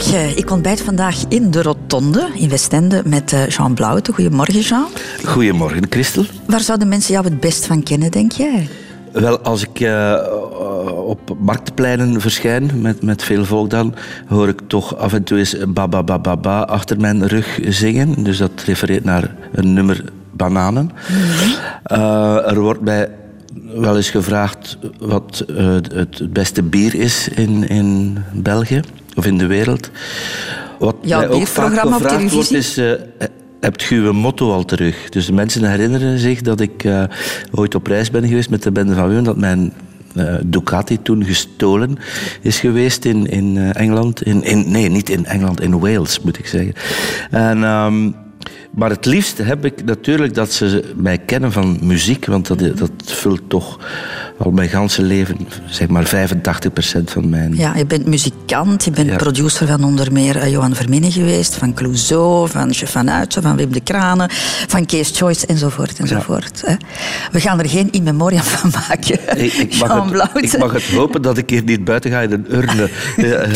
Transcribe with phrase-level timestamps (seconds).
[0.00, 0.38] Goedemorgen.
[0.38, 4.12] Ik ontbijt vandaag in de Rotonde in Westende met eh, Jean Blauwte.
[4.12, 4.86] Goedemorgen, Jean.
[5.24, 6.24] Goedemorgen, Christel.
[6.46, 8.68] Waar zouden mensen jou het best van kennen, denk jij?
[9.12, 10.16] Wel, als ik uh,
[11.06, 13.94] op marktpleinen verschijn met, met veel volk dan,
[14.28, 18.24] hoor ik toch af en toe eens ba ba ba ba achter mijn rug zingen.
[18.24, 20.90] Dus dat refereert naar een nummer Bananen.
[21.92, 23.08] uh, er wordt mij
[23.74, 28.80] wel eens gevraagd wat uh, het beste bier is in, in België
[29.16, 29.90] of in de wereld.
[30.78, 32.78] Wat Jouw mij ook vaak gevraagd wordt is...
[32.78, 32.92] Uh,
[33.60, 35.08] hebt je uw motto al terug?
[35.08, 37.02] Dus de mensen herinneren zich dat ik uh,
[37.50, 39.72] ooit op reis ben geweest met de bende van Weun, dat mijn
[40.16, 41.98] uh, Ducati toen gestolen
[42.40, 44.22] is geweest in, in uh, Engeland.
[44.22, 46.72] In, in, nee, niet in Engeland, in Wales moet ik zeggen.
[47.30, 47.62] En...
[47.62, 48.14] Um,
[48.70, 52.90] maar het liefst heb ik natuurlijk dat ze mij kennen van muziek, want dat, dat
[53.04, 53.78] vult toch
[54.38, 57.56] al mijn ganse leven, zeg maar 85% van mijn...
[57.56, 61.74] Ja, je bent muzikant, je bent producer van onder meer uh, Johan Verminnen geweest, van
[61.74, 64.28] Clouseau, van Chef van Uitse, van Wim de Kranen,
[64.66, 66.62] van Kees Choice enzovoort enzovoort.
[66.66, 66.76] Ja.
[67.32, 70.84] We gaan er geen in memoriam van maken, ik, ik, mag het, ik mag het
[70.84, 72.88] hopen dat ik hier niet buiten ga in een urne.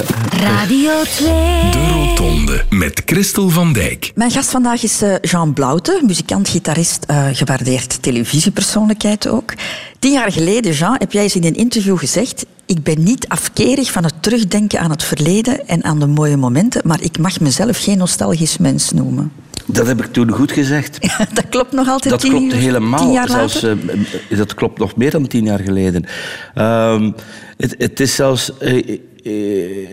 [0.47, 1.29] Radio 2.
[1.71, 4.13] De Rotonde met Christel van Dijk.
[4.15, 9.53] Mijn gast vandaag is Jean Blaute, muzikant, gitarist, uh, gewaardeerd televisiepersoonlijkheid ook.
[9.99, 12.47] Tien jaar geleden, Jean, heb jij eens in een interview gezegd...
[12.67, 16.83] Ik ben niet afkerig van het terugdenken aan het verleden en aan de mooie momenten,
[16.85, 19.33] maar ik mag mezelf geen nostalgisch mens noemen.
[19.67, 20.99] Dat heb ik toen goed gezegd.
[21.35, 22.99] dat klopt nog altijd dat tien, klopt helemaal.
[22.99, 23.73] Tien jaar zelfs, uh,
[24.29, 26.05] dat klopt nog meer dan tien jaar geleden.
[26.55, 27.11] Uh,
[27.57, 28.51] het, het, is zelfs...
[28.61, 29.01] Uh, eh,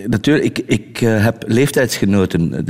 [0.06, 2.66] natuurlijk, ik, ik uh, heb leeftijdsgenoten.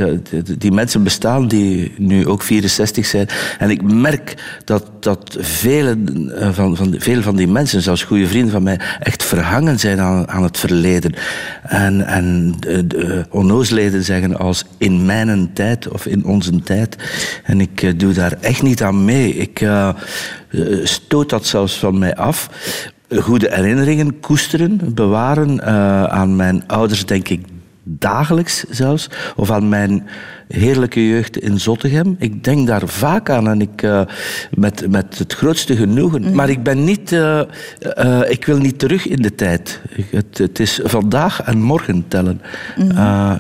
[0.57, 3.27] Die mensen bestaan die nu ook 64 zijn.
[3.59, 8.51] En ik merk dat, dat vele, uh, van, van, van die mensen, zelfs goede vrienden
[8.51, 11.13] van mij, echt verhangen zijn aan, aan het verleden.
[11.63, 12.55] En, en
[14.03, 16.95] zeggen als in mijn tijd of in onze tijd.
[17.43, 19.35] En ik doe daar echt niet aan mee.
[19.35, 19.67] Ik
[20.83, 22.49] stoot dat zelfs van mij af
[23.19, 25.53] goede herinneringen koesteren, bewaren.
[25.53, 27.45] Uh, aan mijn ouders denk ik
[27.83, 29.09] dagelijks zelfs.
[29.35, 30.07] Of aan mijn
[30.47, 32.15] heerlijke jeugd in Zottegem.
[32.19, 34.01] Ik denk daar vaak aan en ik, uh,
[34.55, 36.21] met, met het grootste genoegen.
[36.21, 36.35] Mm.
[36.35, 37.11] Maar ik ben niet...
[37.11, 37.41] Uh,
[37.97, 39.81] uh, ik wil niet terug in de tijd.
[40.09, 42.41] Het, het is vandaag en morgen tellen.
[42.75, 42.87] Mm.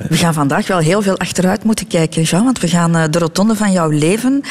[0.07, 2.43] we gaan vandaag wel heel veel achteruit moeten kijken, Jean.
[2.43, 4.41] Want we gaan de rotonde van jouw leven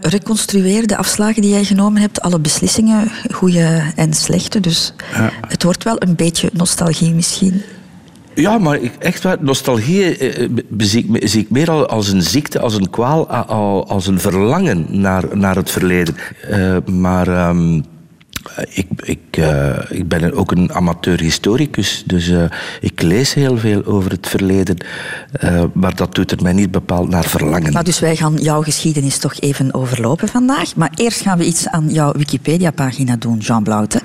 [0.00, 0.88] reconstrueren.
[0.88, 2.20] De afslagen die jij genomen hebt.
[2.20, 4.60] Alle beslissingen, goede en slechte.
[4.60, 5.30] Dus ja.
[5.48, 7.62] het wordt wel een beetje nostalgie misschien.
[8.36, 12.60] Ja, maar echt waar, nostalgie eh, eh zie, ik, zie ik meer als een ziekte,
[12.60, 13.28] als een kwaal,
[13.86, 16.14] als een verlangen naar, naar het verleden.
[16.50, 17.84] Uh, maar um,
[18.68, 22.44] ik, ik, uh, ik ben ook een amateur-historicus, dus uh,
[22.80, 24.76] ik lees heel veel over het verleden,
[25.72, 27.72] maar dat doet er mij niet bepaald naar verlangen.
[27.72, 30.76] Maar dus wij gaan jouw geschiedenis toch even overlopen vandaag.
[30.76, 34.00] Maar eerst gaan we iets aan jouw Wikipedia-pagina doen, Jean Blaute.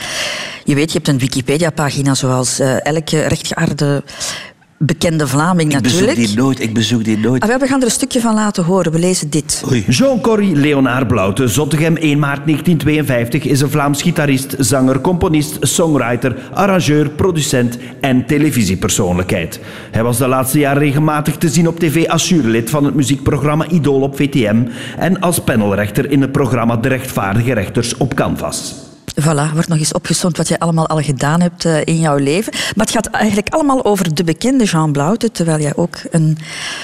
[0.64, 4.04] Je weet, je hebt een Wikipedia-pagina zoals elke rechtgeaarde
[4.86, 6.12] bekende Vlaming ik natuurlijk.
[6.12, 7.44] Ik bezoek die nooit, ik bezoek die nooit.
[7.44, 8.92] Ah, we gaan er een stukje van laten horen.
[8.92, 9.64] We lezen dit.
[9.88, 17.10] Jean-Corrie Leonard Blaute, Zottegem 1 maart 1952, is een Vlaams gitarist, zanger, componist, songwriter, arrangeur,
[17.10, 19.60] producent en televisiepersoonlijkheid.
[19.92, 23.68] Hij was de laatste jaren regelmatig te zien op tv als jurylid van het muziekprogramma
[23.68, 24.64] Idol op VTM
[24.98, 28.90] en als panelrechter in het programma De Rechtvaardige Rechters op Canvas.
[29.20, 32.54] Voilà, wordt nog eens opgezond wat je allemaal al gedaan hebt uh, in jouw leven.
[32.54, 36.38] Maar het gaat eigenlijk allemaal over de bekende Jean Blaute, terwijl jij ook een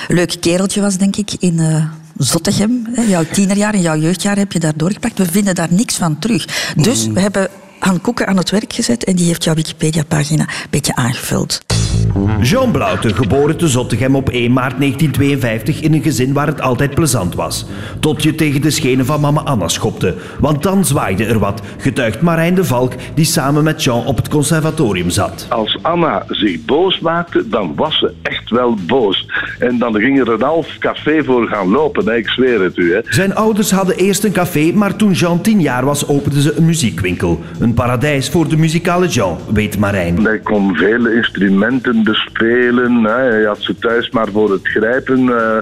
[0.08, 1.86] leuk kereltje was, denk ik, in uh,
[2.18, 2.88] Zottegem.
[3.08, 5.18] Jouw tienerjaar en jouw jeugdjaar heb je daar doorgepakt.
[5.18, 6.74] We vinden daar niks van terug.
[6.76, 7.50] Dus we hebben
[7.80, 11.62] Han Koeken aan het werk gezet en die heeft jouw Wikipedia-pagina een beetje aangevuld.
[12.42, 16.96] Jean Blaute, geboren te Zottegem op 1 maart 1952 in een gezin waar het altijd
[16.96, 17.66] plezant was.
[18.00, 20.16] Tot je tegen de schenen van mama Anna schopte.
[20.40, 24.28] Want dan zwaaide er wat, getuigt Marijn de Valk, die samen met Jean op het
[24.28, 25.46] conservatorium zat.
[25.50, 29.26] Als Anna zich boos maakte, dan was ze echt wel boos.
[29.60, 32.16] En dan ging er een half café voor gaan lopen, hè?
[32.16, 32.94] ik zweer het u.
[32.94, 33.00] Hè.
[33.10, 36.66] Zijn ouders hadden eerst een café, maar toen Jean tien jaar was, openden ze een
[36.66, 37.40] muziekwinkel.
[37.60, 40.24] Een paradijs voor de muzikale Jean, weet Marijn.
[40.24, 43.04] Hij kon vele instrumenten bespelen.
[43.04, 43.12] Hè.
[43.12, 45.20] Hij had ze thuis maar voor het grijpen.
[45.20, 45.58] Uh,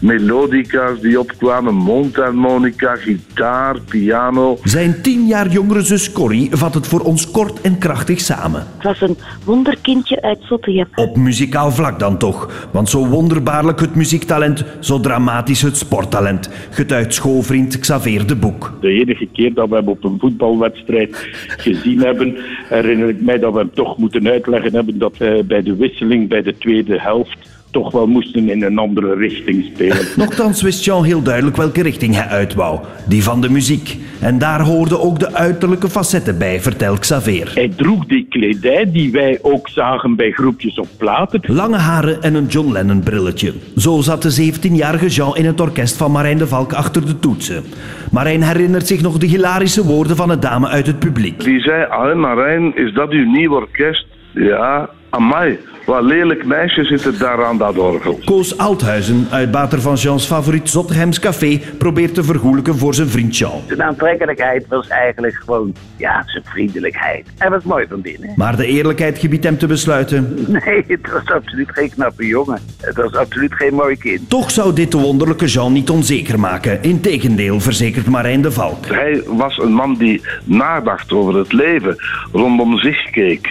[0.00, 4.58] melodica's die opkwamen, mondharmonica, gitaar, piano.
[4.62, 8.66] Zijn tien jaar jongere zus Corrie vat het voor ons kort en krachtig samen.
[8.76, 10.86] Het was een wonderkindje uit Zottegem.
[10.94, 12.68] Op muzikaal vlak dan toch.
[12.72, 16.50] Want zo wonderbaarlijk het muziektalent, zo dramatisch het sporttalent.
[16.70, 18.72] Getuigt schoolvriend Xavier de Boek.
[18.80, 22.36] De enige keer dat we hem op een voetbalwedstrijd gezien hebben,
[22.68, 26.28] herinner ik mij dat we hem toch moeten uitleggen hebben dat hij bij de wisseling
[26.28, 27.38] bij de tweede helft
[27.74, 30.06] toch wel moesten in een andere richting spelen.
[30.16, 32.80] Nochtans wist Jean heel duidelijk welke richting hij uit wou.
[33.08, 33.96] Die van de muziek.
[34.20, 37.50] En daar hoorden ook de uiterlijke facetten bij, vertelt Xavier.
[37.54, 41.40] Hij droeg die kledij die wij ook zagen bij groepjes op platen.
[41.46, 43.52] Lange haren en een John Lennon brilletje.
[43.76, 47.64] Zo zat de 17-jarige Jean in het orkest van Marijn de Valk achter de toetsen.
[48.10, 51.44] Marijn herinnert zich nog de hilarische woorden van een dame uit het publiek.
[51.44, 54.06] Die zei, ah Marijn, is dat uw nieuw orkest?
[54.34, 58.20] Ja, a mais Wat lelijk meisje zit er daar aan dat orgel.
[58.24, 63.62] Koos Althuizen, uitbater van Jeans favoriet Zottehems Café, probeert te vergoelijken voor zijn vriend Jean.
[63.66, 67.26] Zijn aantrekkelijkheid was eigenlijk gewoon, ja, zijn vriendelijkheid.
[67.38, 68.32] Hij was mooi van binnen.
[68.36, 70.32] Maar de eerlijkheid gebiedt hem te besluiten.
[70.64, 72.58] Nee, het was absoluut geen knappe jongen.
[72.80, 74.30] Het was absoluut geen mooi kind.
[74.30, 76.82] Toch zou dit de wonderlijke Jean niet onzeker maken.
[76.82, 78.86] Integendeel, verzekert Marijn de Valk.
[78.86, 81.96] Hij was een man die nadacht over het leven,
[82.32, 83.50] rondom zich keek,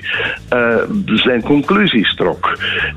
[0.50, 0.76] eh,
[1.06, 2.16] zijn conclusies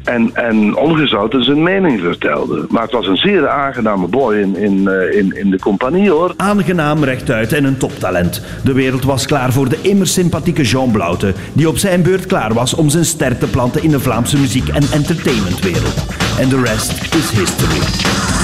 [0.05, 2.67] en, en ongezouten zijn mening vertelde.
[2.69, 6.35] Maar het was een zeer aangename boy in, in, eh, in, in de compagnie hoor.
[6.37, 8.43] Aangenaam rechtuit en een toptalent.
[8.65, 12.55] De wereld was klaar voor de immer sympathieke Jean Blaute, die op zijn beurt klaar
[12.55, 16.07] was om zijn ster te planten in de Vlaamse muziek- en entertainmentwereld.
[16.39, 18.36] En de rest is history.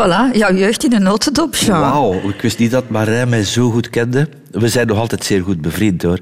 [0.00, 1.80] Voilà, jouw jeugd in een notendop, Jean.
[1.80, 4.28] Wauw, ik wist niet dat Marijn mij zo goed kende.
[4.50, 6.18] We zijn nog altijd zeer goed bevriend hoor.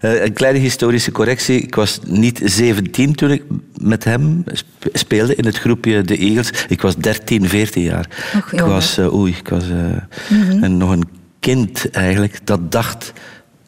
[0.00, 1.60] Eh, een kleine historische correctie.
[1.60, 3.42] Ik was niet 17 toen ik
[3.80, 6.50] met hem sp- speelde in het groepje De Eagles.
[6.68, 8.06] Ik was 13, 14 jaar.
[8.36, 11.08] Och, ik was, eh, oei, ik was eh, een, nog een
[11.40, 13.12] kind eigenlijk dat dacht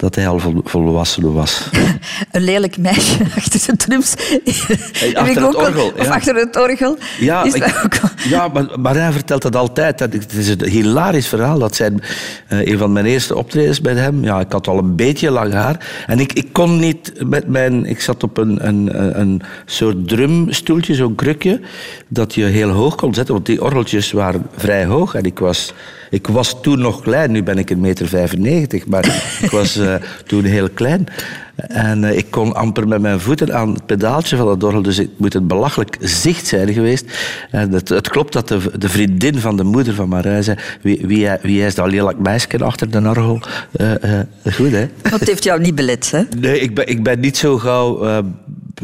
[0.00, 1.68] dat hij al vol- volwassen was.
[2.32, 4.14] Een lelijk meisje achter de drums.
[5.14, 6.14] Achter het ook orgel, Of ja.
[6.14, 6.96] achter het orgel.
[7.18, 7.94] Ja, Is ik- ook
[8.28, 9.98] ja maar Marijn vertelt dat altijd.
[9.98, 11.58] Dat, het is een hilarisch verhaal.
[11.58, 12.02] Dat zijn
[12.48, 14.24] eh, een van mijn eerste optredens bij hem.
[14.24, 16.04] Ja, ik had al een beetje lang haar.
[16.06, 17.84] En ik, ik kon niet met mijn...
[17.86, 21.60] Ik zat op een, een, een soort drumstoeltje, zo'n krukje,
[22.08, 23.34] dat je heel hoog kon zetten.
[23.34, 25.14] Want die orgeltjes waren vrij hoog.
[25.14, 25.72] En ik was,
[26.10, 27.30] ik was toen nog klein.
[27.30, 28.86] Nu ben ik een meter 95.
[28.86, 29.04] Maar
[29.42, 29.94] ik was eh,
[30.26, 31.06] toen heel klein.
[31.56, 34.82] En eh, ik kon amper met mijn voeten aan het pedaaltje van het orgel.
[34.82, 37.04] Dus het moet een belachelijk zicht zijn geweest.
[37.50, 40.58] En het, het klopt dat de, de vriendin van de moeder van Marijn zei...
[40.82, 43.40] Wie, wie, wie is dat lelijk meisje achter de orgel?
[43.72, 44.86] Eh, eh, goed, hè?
[45.10, 46.22] Dat heeft jou niet belet, hè?
[46.38, 48.04] Nee, ik ben, ik ben niet zo gauw...
[48.04, 48.18] eh,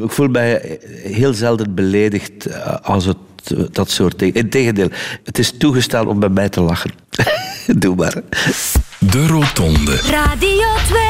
[0.03, 3.36] ik voel mij heel zelden beledigd eh, als het eh,
[3.71, 4.35] dat soort dingen.
[4.35, 4.91] Integendeel,
[5.25, 6.91] het is toegestaan om bij mij te lachen.
[7.79, 8.23] Doe maar.
[8.99, 9.97] De Rotonde.
[9.97, 11.01] Radio 2.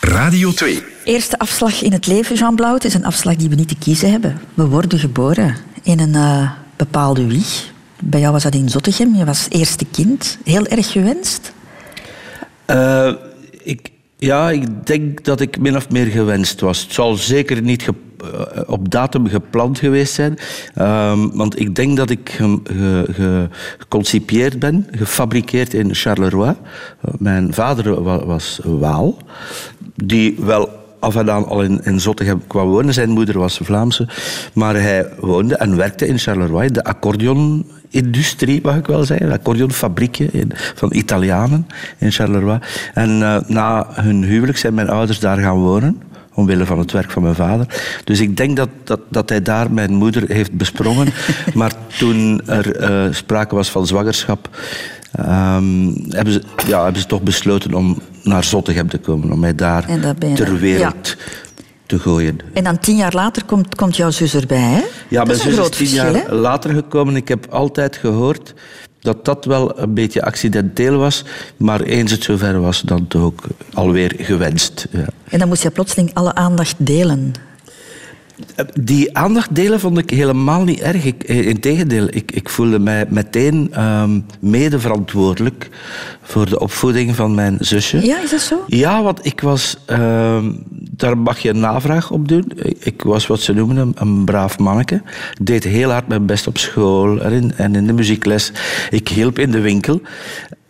[0.00, 0.82] Radio 2.
[1.04, 2.74] Eerste afslag in het leven, Jean Blauw.
[2.74, 4.40] Het is een afslag die we niet te kiezen hebben.
[4.54, 7.72] We worden geboren in een eh, bepaalde wieg.
[8.00, 9.14] Bij jou was dat in Zottegem.
[9.14, 10.38] Je was eerste kind.
[10.44, 11.52] Heel erg gewenst.
[12.64, 13.12] Eh,
[13.62, 16.82] ik, ja, ik denk dat ik min of meer gewenst was.
[16.82, 20.38] Het zal zeker niet eh, op datum gepland geweest zijn.
[20.74, 23.48] Ehm, want ik denk dat ik ge- ge- ge-
[23.78, 26.48] geconcipieerd ben, gefabriceerd in Charleroi.
[26.50, 29.16] Eh, mijn vader wa- was Waal,
[29.94, 32.94] die wel af en aan al in, in Zottegem kwam wonen.
[32.94, 34.08] Zijn moeder was Vlaamse.
[34.52, 36.68] Maar hij woonde en werkte in Charleroi.
[36.68, 39.26] De accordeonindustrie, mag ik wel zeggen.
[39.26, 40.30] Een accordeonfabriekje
[40.74, 41.66] van Italianen
[41.98, 42.58] in Charleroi.
[42.94, 46.02] En eh, na hun huwelijk zijn mijn ouders daar gaan wonen.
[46.34, 47.66] Omwille van het werk van mijn vader.
[48.04, 51.08] Dus ik denk dat, dat, dat hij daar mijn moeder heeft besprongen.
[51.54, 54.48] maar toen er eh, sprake was van zwangerschap,
[55.12, 59.32] ehm, hebben, ze, ja, hebben ze toch besloten om naar Zottegem te komen.
[59.32, 59.86] Om mij daar
[60.34, 61.16] ter wereld
[61.86, 62.38] te gooien.
[62.52, 64.82] En dan tien jaar later komt, komt jouw zus erbij, hè?
[65.08, 66.34] Ja, dat mijn is zus is tien verschil, jaar hè?
[66.34, 67.16] later gekomen.
[67.16, 68.54] Ik heb altijd gehoord
[69.00, 71.24] dat dat wel een beetje accidenteel was.
[71.56, 73.42] Maar eens het zover was, dan toch ook
[73.74, 74.86] alweer gewenst.
[74.90, 75.06] Ja.
[75.28, 77.32] En dan moest je plotseling alle aandacht delen.
[78.80, 81.04] Die aandacht delen vond ik helemaal niet erg.
[81.04, 85.68] Ik, eh, integendeel, ik, ik voelde mij meteen ehm mede verantwoordelijk
[86.22, 88.06] voor de opvoeding van mijn zusje.
[88.06, 88.64] Ja, is dat zo?
[88.66, 89.76] Ja, want ik was...
[89.86, 90.50] ehm,
[90.90, 92.52] daar mag je een navraag op doen.
[92.54, 95.02] Ik, ik was wat ze noemen een, een braaf manneke.
[95.38, 98.52] Ik deed heel hard mijn best op school en in, en in de muziekles.
[98.90, 100.00] Ik hielp in de winkel.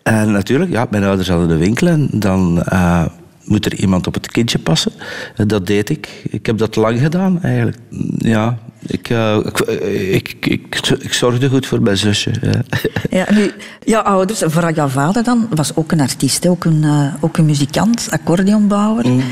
[0.03, 2.63] En natuurlijk, ja, mijn ouders hadden de winkel en dan...
[2.63, 3.05] eh,
[3.47, 4.93] moet er iemand op het kindje passen?
[5.37, 6.23] En Dat deed ik.
[6.31, 7.79] Ik heb dat lang gedaan, eigenlijk.
[8.19, 12.31] Ja, ik, eh, ik, ik, ik, ik zorgde goed voor mijn zusje.
[12.41, 12.63] Ja.
[13.11, 13.53] Ja, nu,
[13.85, 17.45] jouw ouders, vooral jouw vader dan, was ook een artiest, ook een, eh, ook een
[17.45, 19.09] muzikant, accordeonbouwer.
[19.09, 19.23] Mm.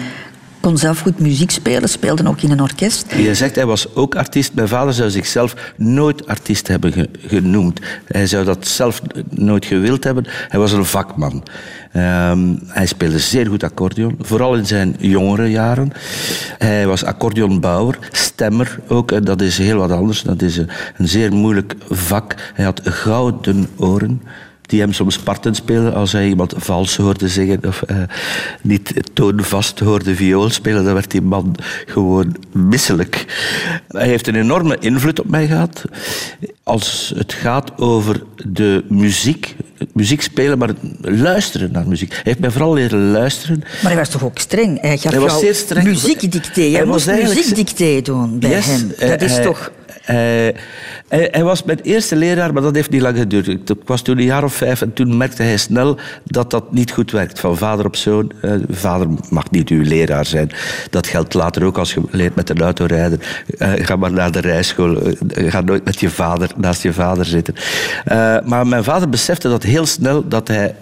[0.64, 3.14] Kon zelf goed muziek spelen, speelde ook in een orkest.
[3.16, 4.54] Je zegt hij was ook artiest.
[4.54, 7.80] Mijn vader zou zichzelf nooit artiest hebben ge- genoemd.
[8.06, 10.24] Hij zou dat zelf nooit gewild hebben.
[10.48, 11.42] Hij was een vakman.
[11.92, 15.92] Ehm, hij speelde zeer goed accordeon, vooral in zijn jongere jaren.
[16.58, 19.26] Hij was accordeonbouwer, stemmer ook.
[19.26, 20.22] Dat is heel wat anders.
[20.22, 20.68] Dat is een
[21.08, 22.34] zeer moeilijk vak.
[22.54, 24.22] Hij had gouden oren
[24.66, 27.96] die hem soms parten spelen als hij iemand vals hoorde zingen of eh,
[28.62, 31.54] niet toonvast hoorde viool spelen, dan werd die man
[31.86, 33.24] gewoon misselijk.
[33.88, 35.84] Hij heeft een enorme invloed op mij gehad.
[36.62, 42.12] Als het gaat over de muziek, het muziek spelen, maar luisteren naar muziek.
[42.12, 43.58] Hij heeft mij vooral leren luisteren.
[43.58, 44.80] Maar hij was toch ook streng?
[44.80, 46.00] Hij Hij was zeer streng.
[46.54, 48.92] Jij Hij moest muziekdicté doen bij Yes, hem.
[49.08, 49.70] Dat is hij- toch...
[50.04, 50.54] Hij,
[51.08, 53.48] hij, was mijn eerste leraar, maar dat heeft niet lang geduurd.
[53.48, 56.92] Ik, was toen een jaar of vijf en toen merkte hij snel dat dat niet
[56.92, 57.40] goed werkt.
[57.40, 58.32] Van vader op zoon.
[58.40, 60.50] Eh, vader mag niet uw leraar zijn.
[60.90, 63.20] Dat geldt later ook als je leert met een auto rijden.
[63.58, 65.00] Eh, ga maar naar de rijschool.
[65.02, 67.54] Eh, ga nooit met je vader naast je vader zitten.
[68.04, 70.74] Eh, maar mijn vader besefte dat heel snel dat hij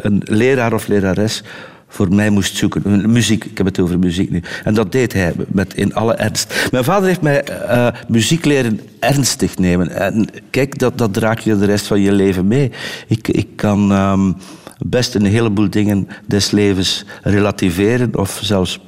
[0.00, 1.42] een leraar of lerares
[1.94, 3.12] voor mij moest zoeken.
[3.12, 4.42] Muziek, ik heb het over muziek nu.
[4.64, 6.68] En dat deed hij met in alle ernst.
[6.70, 9.90] Mijn vader heeft mij eh, muziek leren ernstig nemen.
[9.90, 12.70] En kijk, dat, dat draag je de rest van je leven mee.
[13.06, 14.32] Ik, ik kan ehm,
[14.78, 18.80] best een heleboel dingen des levens relativeren of zelfs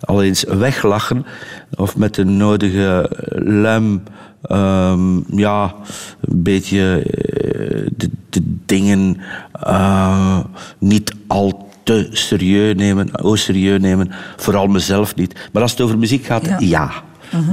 [0.00, 1.26] al eens weglachen
[1.74, 4.02] of met de nodige luim
[4.42, 5.74] ehm, ja,
[6.20, 9.16] een beetje eh, de, de dingen
[9.52, 10.38] eh,
[10.78, 15.48] niet al te serieus nemen, oh serieus nemen, vooral mezelf niet.
[15.52, 16.56] Maar als het over muziek gaat, Ja.
[16.58, 16.90] ja,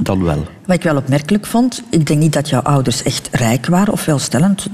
[0.04, 0.46] dan wel.
[0.66, 4.06] Wat ik wel opmerkelijk vond, ik denk niet dat jouw ouders echt rijk waren of
[4.06, 4.68] welstellend,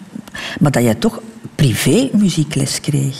[0.59, 1.21] maar dat jij toch
[1.55, 3.15] privé muziekles kreeg.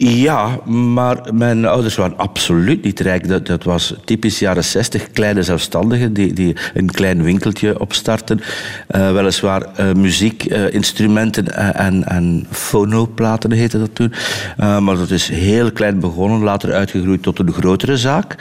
[0.00, 3.46] Ja, maar mijn ouders waren absoluut niet rijk.
[3.46, 5.10] Dat, was typisch jaren zestig.
[5.10, 8.40] Kleine zelfstandigen die, die een klein winkeltje opstarten.
[8.86, 14.12] Eh, weliswaar eh, muziek, eh, instrumenten en, en, en fonoplaten heette dat toen.
[14.56, 18.34] Eh, maar dat is heel klein begonnen, later uitgegroeid tot een grotere zaak.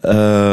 [0.00, 0.52] Eh,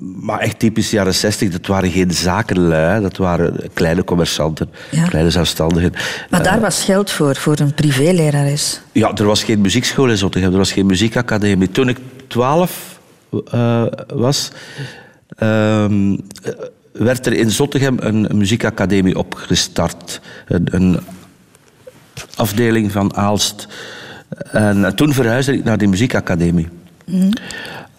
[0.00, 5.04] maar echt typisch jaren 60, dat waren geen zakenlui, dat waren kleine commerçanten, Ja.
[5.04, 5.92] kleine zelfstandigen.
[6.30, 8.80] Maar daar was geld voor, voor een privélerares.
[8.92, 11.70] Ja, er was geen muziekschool in Zottegem, er was geen muziekacademie.
[11.70, 12.98] Toen ik twaalf
[13.50, 14.50] eh, was,
[15.36, 16.52] ehm, eh,
[16.92, 20.20] werd er in Zottegem een muziekacademie opgestart.
[20.46, 20.98] Een, een
[22.36, 23.68] afdeling van Aalst.
[24.52, 26.68] En toen verhuisde ik naar die muziekacademie.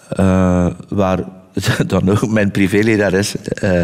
[0.10, 1.24] Eh, waar
[1.88, 3.84] dan ook mijn privélerares eh,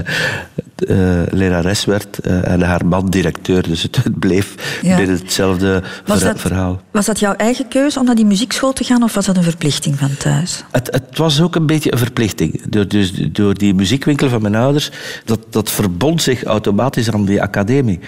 [1.31, 3.63] lerares werd eh, en haar man directeur.
[3.63, 4.95] Dus het, het bleef Ja.
[4.97, 6.81] binnen hetzelfde Was verha- dat, verhaal.
[6.91, 9.43] was dat jouw eigen keuze om naar die muziekschool te gaan of was dat een
[9.43, 10.63] verplichting van thuis?
[10.71, 12.61] Het, het was ook een beetje een verplichting.
[12.69, 14.91] Door, dus, door die muziekwinkel van mijn ouders,
[15.25, 17.99] dat, dat verbond zich automatisch aan die academie.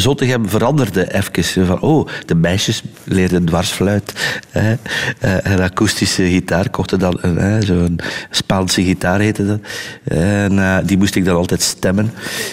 [0.00, 1.66] Zottegem veranderde even.
[1.66, 4.38] Van, oh, de meisjes leerden dwarsfluit.
[4.50, 4.74] Hè,
[5.18, 6.70] eh, en akoestische gitaar.
[6.70, 8.00] Kochten dan hè, zo'n
[8.30, 9.60] Spaanse gitaar heette dat.
[10.04, 12.12] En eh, die moest ik dan altijd stemmen.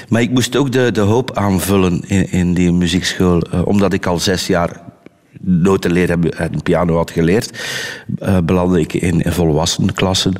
[0.09, 3.41] Maar ik moest ook de, de hoop aanvullen in, in die muziekschool.
[3.41, 4.81] eh, omdat ik al zes jaar
[5.41, 7.63] noten leren en piano had geleerd,
[8.19, 10.33] eh, belandde ik in, in volwassenenklassen.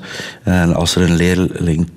[0.43, 1.89] En als er een leerling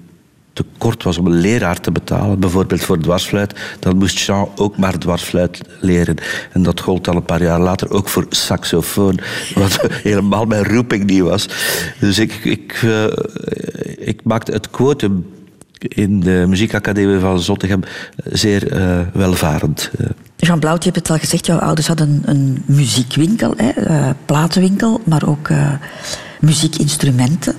[0.57, 4.99] tekort was om een leraar te betalen, bijvoorbeeld voor dwarsfluit, dan moest Jean ook maar
[4.99, 6.17] dwarsfluit leren.
[6.53, 9.19] En dat gold dan een paar jaar later ook voor saxofoon,
[9.55, 11.49] wat helemaal mijn roeping niet was.
[12.01, 13.05] Dus ik, ik, eh,
[14.09, 15.27] ik maakte het quotum
[15.79, 17.81] in de muziekacademie van Zottegem
[18.25, 19.91] zeer eh, welvarend.
[20.37, 24.11] Jean Blauw, je hebt het al gezegd, jouw ouders hadden een, een muziekwinkel, hè, eh,
[24.27, 25.49] platenwinkel, maar ook
[26.47, 27.55] muziekinstrumenten.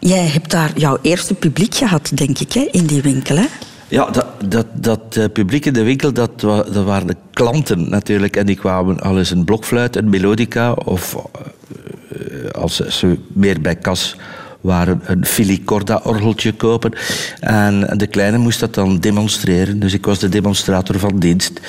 [0.00, 3.36] Jij hebt daar jouw eerste publiek gehad, denk ik, hè, in die winkel.
[3.36, 3.46] Hè?
[3.88, 8.36] Ja, dat, dat, dat eh, publiek in de winkel, dat, dat waren de klanten natuurlijk.
[8.36, 13.76] En die kwamen al eens een blokfluit, een melodica of eh, als ze meer bij
[13.76, 14.16] kas
[14.60, 16.92] waren, een filicorda-orgeltje kopen.
[17.40, 19.78] En de kleine moest dat dan demonstreren.
[19.78, 21.60] Dus ik was de demonstrator van dienst.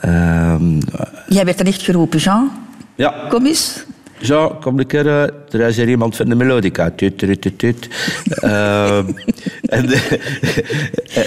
[0.00, 0.80] Ehm,
[1.28, 2.50] Jij werd dan echt geroepen, Jean,
[2.94, 3.84] ja, kom eens.
[4.20, 6.90] Zo, kom een eh, er is hier iemand van de melodica.
[6.90, 7.88] Tut, tut, tut, tut.
[8.28, 9.06] Ehm,
[9.76, 9.88] en,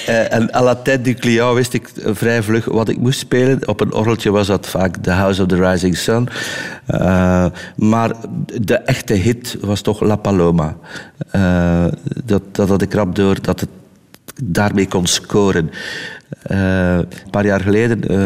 [0.05, 3.67] eh, en à la tête du client wist ik vrij vlug wat ik moest spelen.
[3.67, 6.29] Op een orgeltje was dat vaak The House of the Rising Sun.
[6.85, 7.45] Eh,
[7.75, 8.11] maar
[8.61, 10.75] de echte hit was toch La Paloma.
[11.31, 11.85] Eh,
[12.25, 13.69] dat, dat had ik rap door dat het
[14.43, 15.71] daarmee kon scoren.
[16.41, 18.25] Eh, een paar jaar geleden eh,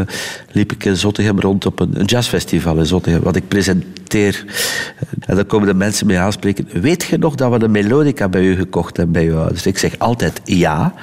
[0.51, 4.45] liep ik in Zottegem rond op een, jazzfestival in Zottegem, wat ik presenteer.
[5.19, 6.67] En dan komen de mensen mij aanspreken.
[6.81, 9.65] Weet je nog dat we een melodica bij u gekocht hebben bij uw ouders?
[9.65, 10.93] Ik zeg altijd ja.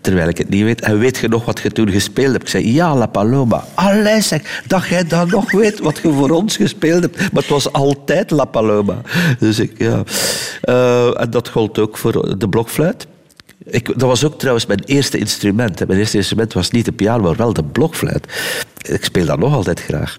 [0.00, 0.80] Terwijl ik het niet weet.
[0.80, 2.42] En weet je nog wat je toen gespeeld hebt?
[2.42, 3.64] Ik zei, ja, La Paloma.
[3.74, 7.16] Allee, zeg, dat jij dat nog weet, wat je voor ons gespeeld hebt.
[7.18, 8.96] Maar het was altijd La Paloma.
[9.38, 10.02] Dus ik, ja.
[10.60, 13.06] Eh, en dat gold ook voor de blokfluit.
[13.64, 15.86] Ik, dat was ook trouwens mijn eerste instrument.
[15.86, 18.26] Mijn eerste instrument was niet de piano, maar wel de blokfluit.
[18.82, 20.16] Ik speel dat nog altijd graag.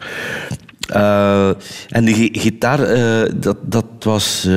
[0.95, 1.49] Uh,
[1.89, 4.53] en die gitaar, uh, dat, dat was uh,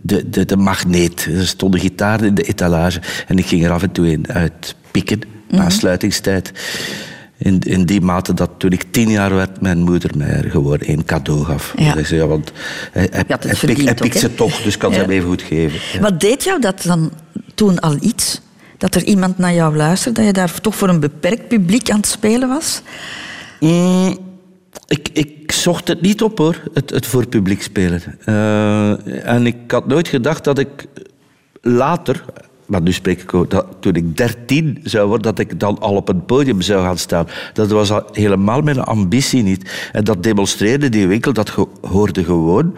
[0.00, 1.24] de, de, de magneet.
[1.24, 4.74] Er stonden gitaren in de etalage en ik ging er af en toe in uit
[4.90, 5.58] pikken mm -hmm.
[5.58, 6.52] na sluitingstijd.
[7.38, 11.04] In, in die mate dat toen ik tien jaar werd, mijn moeder mij gewoon een
[11.04, 11.74] cadeau gaf.
[11.76, 11.92] Ja.
[11.92, 12.52] Dus ja, want
[12.92, 14.96] hij, hij, hij, pik, hij pikt ze toch, dus kan ja.
[14.96, 15.78] ze hem even goed geven.
[15.92, 16.00] Ja.
[16.00, 17.10] Wat deed jou dat dan
[17.56, 18.40] toen al iets?
[18.78, 21.96] Dat er iemand naar jou luisterde, dat je daar toch voor een beperkt publiek aan
[21.96, 22.82] het spelen was?
[23.60, 24.18] Mm,
[24.86, 28.02] ik, ik zocht het niet op hoor, het, het voor publiek spelen.
[28.26, 30.86] Uh, en ik had nooit gedacht dat ik
[31.60, 32.24] later,
[32.66, 35.94] maar nu spreek ik ook, dat toen ik dertien zou worden, dat ik dan al
[35.94, 37.26] op een podium zou gaan staan.
[37.52, 39.90] Dat was al helemaal mijn ambitie niet.
[39.92, 42.76] En dat demonstreerde die winkel, dat hoorde gewoon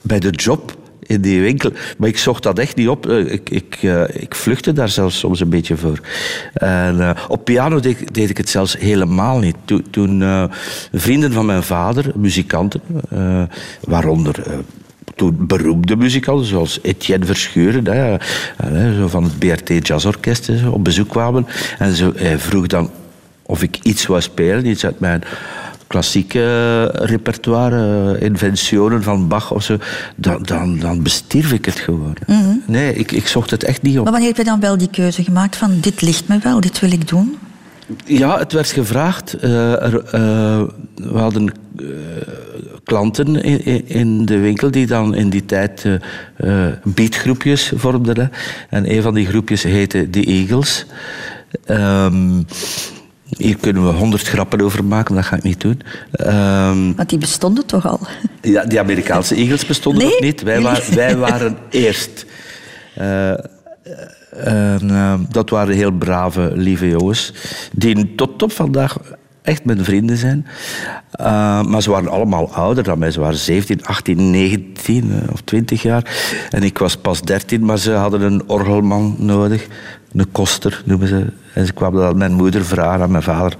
[0.00, 0.76] bij de job
[1.10, 1.72] in die winkel.
[1.98, 3.06] Maar ik zocht dat echt niet op.
[3.06, 6.00] Ik, ik, uh, ik vluchtte daar zelfs soms een beetje voor.
[6.52, 9.56] En uh, op piano deed, ik het zelfs helemaal niet.
[9.64, 10.48] Toen, toen
[10.92, 12.80] vrienden van mijn vader, muzikanten,
[13.80, 14.42] waaronder
[15.14, 17.86] toen beroemde muzikanten, zoals Etienne Verschuren,
[18.56, 21.46] hè, zo van het BRT Jazzorkest, op bezoek kwamen.
[21.78, 22.90] En hij vroeg dan
[23.50, 25.22] of ik iets wou spelen, iets uit mijn
[25.90, 29.76] klassieke repertoire, inventionen van Bach of zo,
[30.16, 32.16] dan, dan, dan bestierf ik het gewoon.
[32.26, 32.62] Mm -hmm.
[32.66, 34.02] Nee, ik, ik zocht het echt niet op.
[34.02, 36.80] Maar wanneer heb je dan wel die keuze gemaakt van dit ligt me wel, dit
[36.80, 37.38] wil ik doen?
[38.04, 39.44] Ja, het werd gevraagd.
[39.44, 40.62] Uh, er, uh,
[40.94, 41.88] we hadden uh,
[42.84, 45.86] klanten in, in, de winkel die dan in die tijd
[46.82, 48.30] beatgroepjes vormden.
[48.68, 50.86] En een van die groepjes heette The Eagles.
[51.70, 52.46] Um,
[53.36, 55.80] hier kunnen we honderd grappen over maken, dat ga ik niet doen.
[56.26, 58.00] Um, Want die bestonden toch al?
[58.42, 60.12] Ja, die Amerikaanse Eagles bestonden nee?
[60.12, 60.42] nog niet.
[60.42, 62.26] Wij, waren, wij waren eerst.
[62.98, 63.30] Uh,
[64.30, 67.32] en, uh, dat waren heel brave, lieve jongens.
[67.72, 68.96] Die tot op vandaag
[69.42, 70.46] echt mijn vrienden zijn.
[71.20, 73.10] Uh, maar ze waren allemaal ouder dan mij.
[73.10, 76.34] Ze waren 17, 18, 19 of 20 jaar.
[76.50, 79.66] En ik was pas 13, maar ze hadden een orgelman nodig.
[80.12, 81.26] Een koster noemen ze.
[81.54, 83.56] En ze kwamen dat aan mijn moeder vragen, aan mijn vader.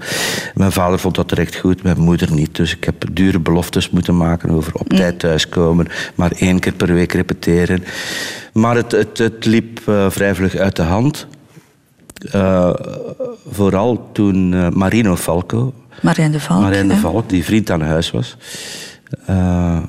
[0.53, 2.55] Mijn vader vond dat direct goed, mijn moeder niet.
[2.55, 5.87] Dus ik heb dure beloftes moeten maken over op tijd thuiskomen.
[6.15, 7.83] Maar één keer per week repeteren.
[8.53, 11.27] Maar het, het, het liep uh, vrij vlug uit de hand.
[12.35, 12.73] Uh,
[13.49, 18.11] vooral toen uh, Marino Falco, Marijn de Valk, Marijn de Valk die vriend aan huis
[18.11, 18.37] was,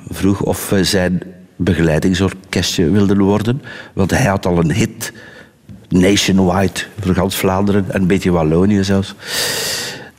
[0.09, 1.23] vroeg of we zijn
[1.57, 3.63] begeleidingsorkestje wilden worden.
[3.93, 5.13] Want hij had al een hit,
[5.93, 9.15] nationwide, voor ganz Vlaanderen en een beetje Wallonië zelfs.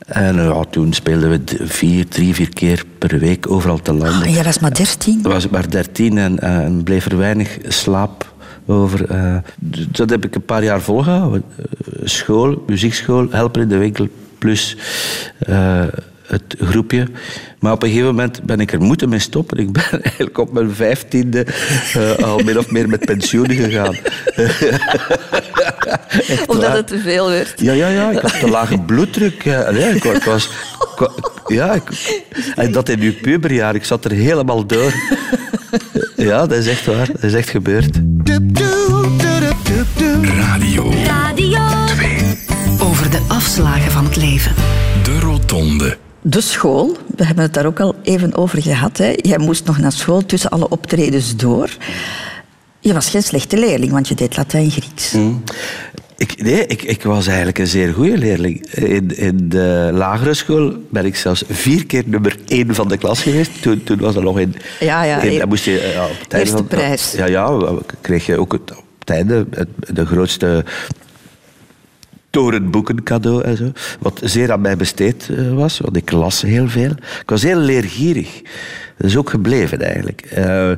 [0.06, 4.20] En ja, toen speelden we vier, drie, vier keer per week overal te landen.
[4.20, 5.22] Oh, en jij was maar dertien?
[5.22, 8.34] was ik maar dertien en, en bleef er weinig slaap
[8.66, 9.10] over.
[9.10, 9.36] Uh,
[9.90, 11.44] dat heb ik een paar jaar volgehouden.
[12.04, 14.08] School, muziekschool, helpen in de winkel,
[14.38, 14.76] plus
[15.48, 15.82] uh,
[16.26, 17.06] het groepje.
[17.58, 19.58] Maar op een gegeven moment ben ik er moeten mee stoppen.
[19.58, 21.46] Ik ben eigenlijk op mijn vijftiende
[21.96, 23.96] uh, al min of meer met pensioen gegaan.
[26.46, 27.60] Omdat het te veel werd.
[27.60, 28.10] Ja, ja, ja.
[28.10, 29.44] Ik had te lage bloeddruk.
[29.44, 30.50] Nee, ik, ik was...
[31.46, 31.82] Ja, ik,
[32.56, 33.74] en dat in uw puberjaar.
[33.74, 34.92] Ik zat er helemaal door.
[36.16, 37.06] Ja, dat is echt waar.
[37.06, 38.00] Dat is echt gebeurd.
[40.22, 40.92] Radio.
[41.04, 42.18] Radio 2.
[42.80, 44.54] Over de afslagen van het leven.
[45.02, 45.96] De Rotonde.
[46.26, 48.96] De school, we hebben het daar ook al even over gehad.
[48.96, 49.12] Hè.
[49.16, 51.76] Jij moest nog naar school tussen alle optredens door.
[52.80, 55.12] Je was geen slechte leerling, want je deed Latijn-Grieks.
[55.12, 55.42] Mm.
[56.16, 58.66] Ik, nee, ik, ik, was eigenlijk een zeer goede leerling.
[58.72, 63.22] In, in de lagere school ben ik zelfs vier keer nummer één van de klas
[63.22, 63.62] geweest.
[63.62, 64.54] Toen, toen was dat nog in...
[64.80, 65.20] Ja, ja.
[65.20, 67.12] In, dan moest je, ja, op het Eerste van, prijs.
[67.12, 67.58] Ja, ja,
[68.00, 69.46] kreeg je ook het, op het einde
[69.92, 70.64] de grootste
[72.34, 73.72] torenboeken cadeau en zo.
[74.00, 76.90] Wat zeer aan mij besteed was, want ik las heel veel.
[77.20, 78.42] Ik was heel leergierig.
[78.96, 80.34] Dat is ook gebleven eigenlijk.
[80.38, 80.70] Uh,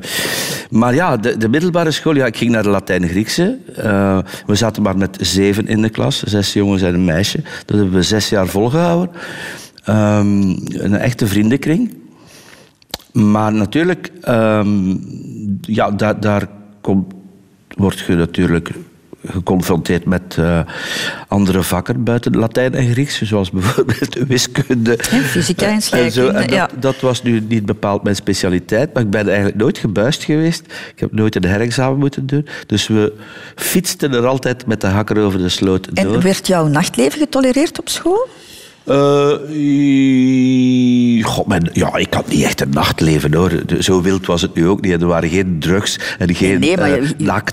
[0.69, 3.57] maar ja, de, de, middelbare school, ja, ik ging naar de Latijn-Griekse.
[3.79, 7.41] Uh, we zaten maar met zeven in de klas, zes jongens en een meisje.
[7.65, 9.15] Dat hebben we zes jaar volgehouden.
[9.89, 11.95] Um, een echte vriendenkring.
[13.11, 14.99] Maar natuurlijk, um,
[15.61, 16.47] ja, daar, daar
[16.81, 17.13] komt,
[17.75, 18.71] word je natuurlijk
[19.31, 20.59] geconfronteerd met eh,
[21.27, 24.95] andere vakken buiten Latijn en Grieks, zoals bijvoorbeeld wiskunde.
[24.95, 25.87] En fysica en zo.
[25.87, 26.69] scheikunde, ja.
[26.79, 30.65] dat was nu niet bepaald mijn specialiteit, maar ik ben eigenlijk nooit gebuist geweest.
[30.93, 32.47] Ik heb nooit een herexamen moeten doen.
[32.65, 33.13] Dus we
[33.55, 36.13] fietsten er altijd met de hakker over de sloot door.
[36.13, 38.27] En werd jouw nachtleven getolereerd op school?
[38.87, 39.31] Eh,
[41.23, 43.51] god, mijn, ja, ik had niet echt een nachtleven hoor.
[43.79, 45.01] Zo wild was het nu ook niet.
[45.01, 46.99] Er waren geen drugs en geen nee, maar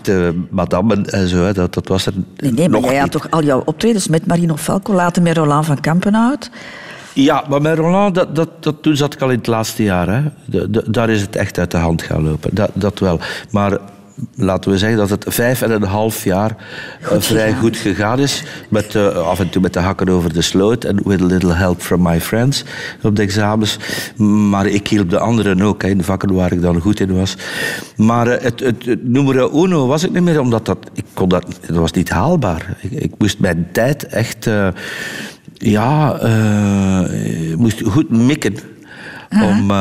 [0.02, 1.52] eh, madammen en zo.
[1.52, 4.56] Dat, dat was er Nee, nee maar jij had toch al jouw optredens met Marino
[4.56, 6.50] Falco, later met Roland van Kampenhout.
[7.12, 10.08] Ja, maar met Roland, dat, dat, dat, toen zat ik al in het laatste jaar.
[10.08, 10.22] Hè.
[10.44, 12.50] De, de- daar is het echt uit de hand gaan lopen.
[12.54, 13.20] Dat, dat wel.
[13.50, 13.78] Maar
[14.36, 16.56] laten we zeggen dat het vijf en een half jaar
[17.00, 18.42] eh, vrij gegaan goed gegaan is.
[18.68, 20.84] Met, eh, af en toe met de hakken over de sloot.
[20.84, 22.64] En with a little help from my friends
[23.02, 23.78] op de examens.
[24.50, 27.16] Maar ik hielp de anderen ook hè, in de vakken waar ik dan goed in
[27.16, 27.36] was.
[27.96, 31.28] Maar eh, het, het, het numero uno was ik niet meer, omdat dat, ik kon
[31.28, 32.76] dat, dat was niet haalbaar.
[32.80, 34.46] Ik, ik moest mijn tijd echt...
[34.46, 34.68] eh,
[35.56, 36.18] ja,
[37.50, 38.54] ik moest goed mikken.
[39.42, 39.72] Om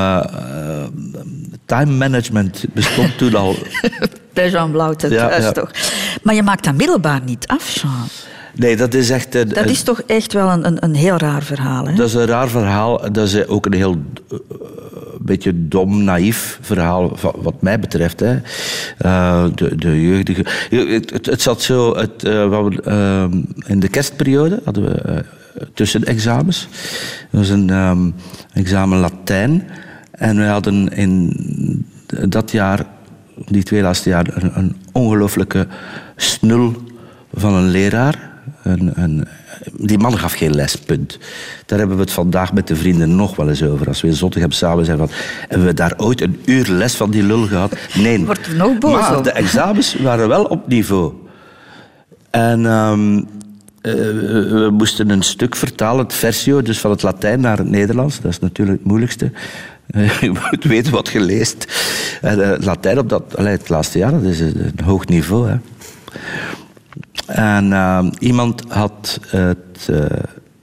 [1.65, 3.55] time management bestond toen al.
[4.33, 5.51] Bij Jean Blauwte Ja, thuis ja.
[5.51, 5.71] toch.
[6.23, 8.07] Maar je maakt dat middelbaar niet af, Jean.
[8.55, 11.43] Nee, dat is echt een, Dat is toch echt wel een, een, een heel raar
[11.43, 11.93] verhaal, hè?
[11.93, 13.11] dat is een raar verhaal.
[13.11, 13.97] Dat is ook een heel
[14.31, 14.37] eh,
[15.19, 18.19] beetje dom, naïef verhaal, wat mij betreft.
[18.19, 18.39] Hè.
[18.97, 20.45] Eh, de, de jeugdige...
[20.69, 21.95] Het, het, het zat zo...
[21.97, 23.25] Het, eh, wat we, eh,
[23.65, 25.25] in de kerstperiode hadden we
[25.73, 26.67] tussen examens.
[27.31, 28.09] Dat was een ehm,
[28.53, 29.67] examen Latijn.
[30.11, 31.35] En we hadden in
[32.29, 32.85] dat jaar,
[33.45, 35.67] die twee laatste jaar, een, een ongelooflijke
[36.15, 36.75] snul
[37.34, 38.32] van een leraar.
[38.63, 39.27] Een, een,
[39.73, 41.19] die man gaf geen les, punt.
[41.65, 43.88] Daar hebben we het vandaag met de vrienden nog wel eens over.
[43.88, 45.10] Als we in Zottegem samen zijn van...
[45.47, 47.75] Hebben we daar ooit een uur les van die lul gehad?
[47.93, 48.25] Nee.
[48.25, 49.23] Wordt er nog boos maar op.
[49.23, 51.13] de examens waren wel op niveau.
[52.29, 53.17] En ehm,
[53.82, 58.21] eh, we moesten een stuk vertalen, het versio, dus van het Latijn naar het Nederlands.
[58.21, 59.32] Dat is natuurlijk het moeilijkste.
[59.87, 61.65] Eh, je moet weten wat je leest.
[62.21, 65.49] En, eh, Latijn op dat, het laatste jaar, dat is een, hoog niveau.
[65.49, 65.57] Hè.
[67.25, 69.49] En ehm, iemand had eh,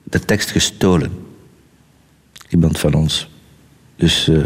[0.03, 1.11] de tekst gestolen.
[2.49, 3.29] Iemand van ons.
[4.01, 4.43] Dus, eh,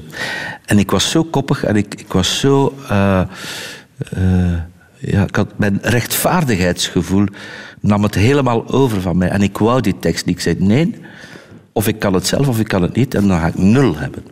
[0.64, 2.74] en ik was zo koppig en ik, ik was zo...
[2.88, 4.58] eh, eh,
[4.98, 7.26] ja, ik had mijn rechtvaardigheidsgevoel
[7.80, 9.28] nam het helemaal over van mij.
[9.28, 10.34] En ik wou die tekst niet.
[10.36, 10.94] Ik zei nee,
[11.72, 13.14] of ik kan het zelf of ik kan het niet.
[13.14, 14.24] En dan ga ik nul hebben.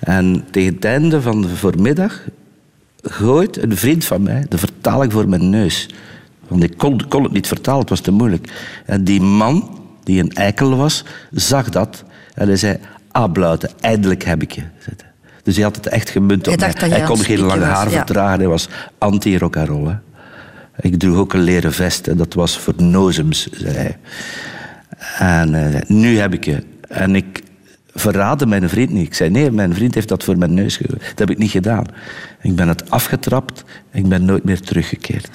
[0.00, 2.20] En tegen het einde van de voormiddag
[3.02, 5.88] gooit een vriend van mij de vertaling voor mijn neus.
[6.48, 8.52] Want ik kon, kon het niet vertalen, het was te moeilijk.
[8.86, 12.04] En die man, die een eikel was, zag dat.
[12.34, 12.78] En hij zei,
[13.10, 14.62] ah Blauwte, eindelijk heb ik je.
[15.42, 16.88] Dus hij had het echt gemunt Hij op mij.
[16.88, 17.96] Hij kon geen lange was, haar ja.
[17.96, 18.38] verdragen.
[18.38, 19.86] Hij was anti-rock and roll.
[19.86, 19.94] hè.
[20.80, 22.06] Ik droeg ook een leren vest.
[22.06, 23.98] En dat was voor nozems, zei hij.
[25.18, 26.62] En hij zei, nu heb ik je.
[26.88, 27.42] En ik
[27.94, 29.06] verraadde mijn vriend niet.
[29.06, 31.00] Ik zei, nee, mijn vriend heeft dat voor mijn neus gegooid.
[31.00, 31.86] Dat heb ik niet gedaan.
[32.42, 35.28] Ik ben het afgetrapt en ik ben nooit meer teruggekeerd.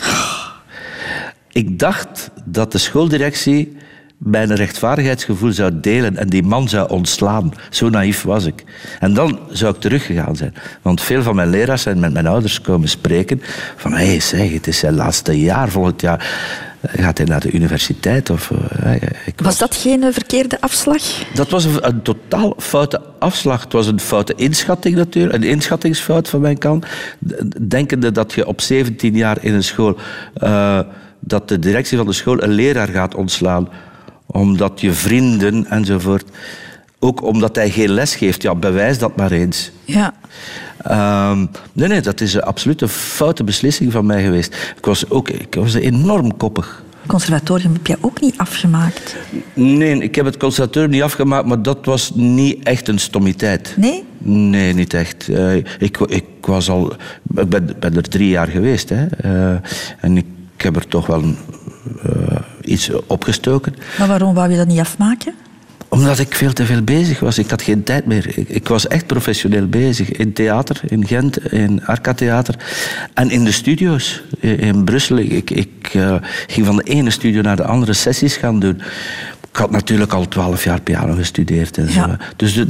[1.52, 3.78] Ik dacht dat de schooldirectie
[4.18, 7.54] mijn rechtvaardigheidsgevoel zou delen en die man zou ontslaan.
[7.70, 8.64] Zo naïef was ik.
[9.00, 10.54] En dan zou ik teruggegaan zijn.
[10.82, 13.42] Want veel van mijn leraars zijn met mijn ouders komen spreken
[13.76, 16.28] van hé, hey, zeg, het is zijn laatste jaar, volgend jaar
[16.82, 18.30] gaat hij naar de universiteit.
[18.30, 18.94] Of, eh,
[19.26, 21.02] ik Was dat geen eh, verkeerde afslag?
[21.34, 23.64] dat was een, een totaal foute afslag.
[23.64, 26.86] Het was een foute inschatting natuurlijk, een inschattingsfout van mijn kant.
[27.68, 29.98] Denkende dat je op 17 jaar in een school,
[30.34, 30.80] eh,
[31.20, 33.70] dat de directie van de school een leraar gaat ontslaan,
[34.26, 36.26] omdat je vrienden enzovoort,
[37.00, 39.72] ook omdat hij geen les geeft, ja, bewijs dat maar eens.
[39.86, 40.14] Ja.
[40.84, 44.74] Ehm, nee, nee, dat is een absoluut een foute beslissing van mij geweest.
[44.78, 46.84] Ik was, ook, ik was enorm koppig.
[47.08, 49.16] Conservatorium heb jij ook niet afgemaakt.
[49.54, 53.74] Nee, ik heb het conservatorium niet afgemaakt, maar dat was niet echt een stommiteit.
[53.78, 54.04] Nee?
[54.18, 55.30] Nee, niet echt.
[55.30, 56.94] Eh, ik, ik, was al,
[57.36, 58.90] ik ben, ben er drie jaar geweest.
[58.90, 59.06] Hè.
[59.06, 59.60] Eh,
[60.00, 60.26] en ik
[60.58, 61.24] heb er toch wel
[62.04, 63.76] eh, iets opgestoken.
[63.98, 65.34] Maar waarom wou je dat niet afmaken?
[65.90, 67.38] Omdat ik veel te veel bezig was.
[67.38, 68.38] Ik had geen tijd meer.
[68.48, 70.12] Ik, was echt professioneel bezig.
[70.12, 72.56] In theater, in Gent, in Arca Theater.
[73.14, 75.18] En in de studio's in, in Brussel.
[75.18, 76.16] Ik, ik eh,
[76.48, 78.82] ging van de ene studio naar de andere sessies gaan doen.
[79.52, 81.78] Ik had natuurlijk al twaalf jaar piano gestudeerd.
[81.78, 82.00] En zo.
[82.00, 82.18] Ja.
[82.36, 82.68] Dus de,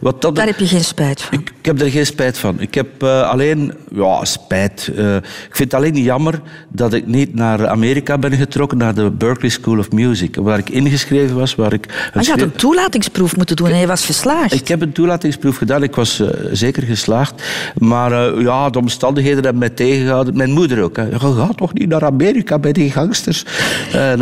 [0.00, 1.38] wat dat, Daar heb je geen spijt van.
[1.38, 2.60] ik, ik heb er geen spijt van.
[2.60, 4.90] Ik heb eh, alleen, ja, spijt.
[4.96, 9.10] Eh, ik vind het alleen jammer dat ik niet naar Amerika ben getrokken, naar de
[9.10, 11.54] Berklee School of Music, waar ik ingeschreven was.
[11.54, 14.54] Waar ik Maar je had een toelatingsproef moeten doen en je was geslaagd.
[14.54, 15.82] ik heb een toelatingsproef gedaan.
[15.82, 17.42] Ik was eh, zeker geslaagd.
[17.74, 20.36] Maar ja, de omstandigheden hebben mij tegengehouden.
[20.36, 20.96] Mijn moeder ook.
[20.96, 21.02] Hè.
[21.02, 23.44] Je gaat toch niet naar Amerika bij die gangsters?
[23.92, 24.20] En,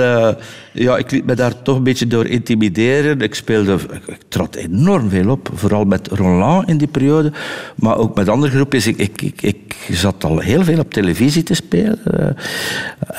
[0.74, 3.20] ja, ik liet me daar toch een beetje door intimideren.
[3.20, 3.72] Ik speelde...
[3.72, 5.50] Ik, ik trad enorm veel op.
[5.54, 7.32] Vooral met Roland in die periode.
[7.76, 8.86] Maar ook met andere groepjes.
[8.86, 11.98] Ik, ik, ik, ik zat al heel veel op televisie te spelen.
[12.04, 12.26] eh,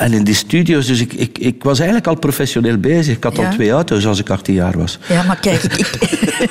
[0.02, 0.86] en in die studio's.
[0.86, 3.16] Dus ik, ik, ik was eigenlijk al professioneel bezig.
[3.16, 3.46] Ik had Ja.
[3.46, 4.98] al twee auto's als ik 18 jaar was.
[5.08, 5.90] Ja, maar kijk, ik,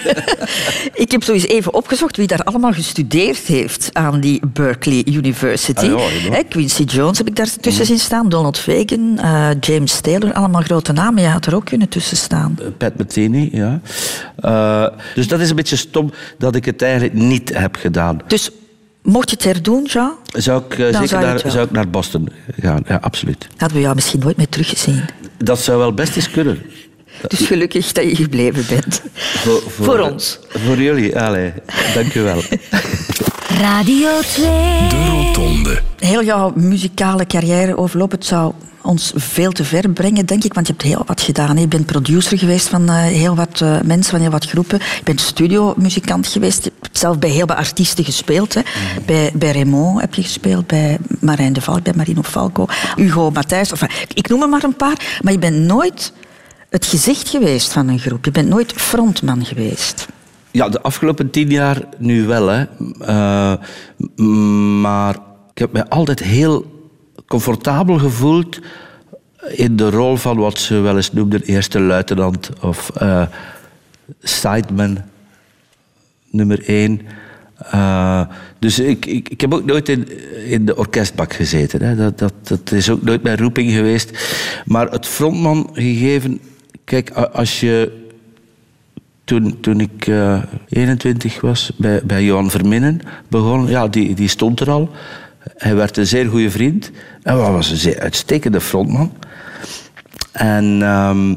[1.04, 5.86] ik, heb zo eens even opgezocht wie daar allemaal gestudeerd heeft aan die Berkeley University.
[5.86, 10.34] Ah ja, Quincy Jones heb ik daar tussen zien staan, Donald Fagan, eh, James Taylor,
[10.34, 11.24] allemaal grote namen.
[11.24, 12.58] Je had er ook kunnen tussen staan.
[12.78, 13.82] Pat Metheny, ja.
[14.36, 18.20] Eh, dus dat is een beetje stom dat ik het eigenlijk niet heb gedaan.
[18.28, 18.52] Dus
[19.02, 21.90] mocht je het herdoen, Jean, Zou ik, eh, zeker zou je naar, zou ik naar
[21.90, 22.30] Boston
[22.60, 23.48] gaan, ja, absoluut.
[23.58, 25.04] hadden we jou misschien nooit meer teruggezien.
[25.38, 26.62] Dat zou wel best eens kunnen.
[27.28, 29.02] Dus gelukkig dat je gebleven bent.
[29.44, 30.40] Voor, Voor ons.
[30.50, 31.54] Voor jullie, allee.
[31.94, 32.42] Dank u wel.
[33.60, 34.46] Radio 2.
[34.90, 35.82] De Rotonde.
[36.00, 38.54] Heel jouw muzikale carrière overloop, het zou
[38.86, 40.54] ons veel te ver brengen, denk ik.
[40.54, 41.56] Want je hebt heel wat gedaan.
[41.56, 41.62] hè.
[41.62, 44.78] Je bent producer geweest van eh, heel wat eh, mensen, van heel wat groepen.
[44.80, 46.64] Je bent studiomuzikant geweest.
[46.64, 48.54] Je hebt zelf bij heel wat artiesten gespeeld.
[48.54, 48.62] Hè.
[49.06, 53.72] Bij, bij Raymond heb je gespeeld, bij Marijn de Valk, bij Marino Falco, Hugo Matthijs.
[53.72, 55.20] Enfin, ik noem er maar een paar.
[55.22, 56.14] Maar je bent nooit
[56.70, 58.26] het gezicht geweest van een groep.
[58.26, 60.08] Je bent nooit frontman geweest.
[60.52, 62.48] Ja, de afgelopen tien jaar nu wel.
[62.48, 62.66] Hè.
[63.00, 63.54] Eh,
[64.82, 65.16] maar
[65.54, 66.75] ik heb me altijd heel
[67.28, 68.60] comfortabel gevoeld
[69.48, 73.26] in de rol van wat ze wel eens noemden eerste luitenant of eh,
[74.22, 74.98] sideman
[76.30, 77.02] nummer één.
[77.58, 78.22] Eh,
[78.60, 80.08] dus ik, ik, ik heb ook nooit in,
[80.46, 81.82] in de orkestbak gezeten.
[81.82, 81.96] Hè.
[81.96, 84.12] Dat, dat, dat is ook nooit mijn roeping geweest.
[84.66, 86.40] Maar het frontman gegeven...
[86.84, 88.04] Kijk, als je
[89.24, 94.60] toen, toen ik eh, 21 was, bij, bij Johan Verminnen begon, ja, die, die stond
[94.60, 94.90] er al.
[95.58, 96.92] Hij werd een zeer goede vriend.
[97.24, 99.14] En was een zeer uitstekende frontman.
[100.32, 101.36] En ehm,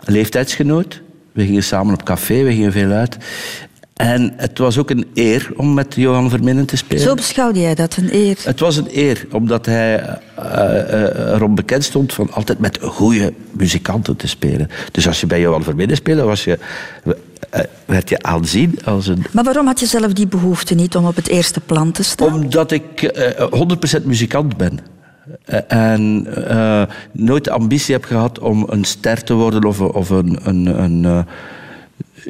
[0.00, 1.02] leeftijdsgenoot.
[1.32, 3.16] We gingen samen op café, we gingen veel uit.
[4.02, 7.02] En het was ook een eer om met Johan Verminnen te spelen.
[7.02, 8.36] Zo beschouwde jij dat, een eer.
[8.44, 13.32] Het was een eer, omdat hij eh, eh, erom bekend stond van altijd met goede
[13.50, 14.68] muzikanten te spelen.
[14.92, 16.58] Dus als je bij Johan Verminnen speelde, was je,
[17.50, 19.24] eh, werd je aanzien als een...
[19.32, 22.32] Maar waarom had je zelf die behoefte niet om op het eerste plan te staan?
[22.32, 24.78] Omdat ik eh, 100% muzikant ben.
[25.44, 30.10] Eh, en eh, nooit de ambitie heb gehad om een ster te worden of, of
[30.10, 31.18] een, een, een, eh,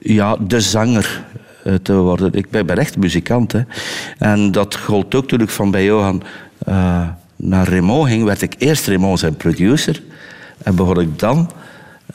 [0.02, 1.31] ja, de zanger eh,
[1.82, 2.32] te worden.
[2.32, 3.52] Ik ben, ben echt muzikant.
[3.52, 3.60] Hè.
[4.18, 6.22] En dat gold ook toen ik van bij Johan
[6.58, 8.24] eh, naar Raymond ging.
[8.24, 10.02] Werd ik eerst Raymond zijn producer.
[10.62, 11.50] En begon ik dan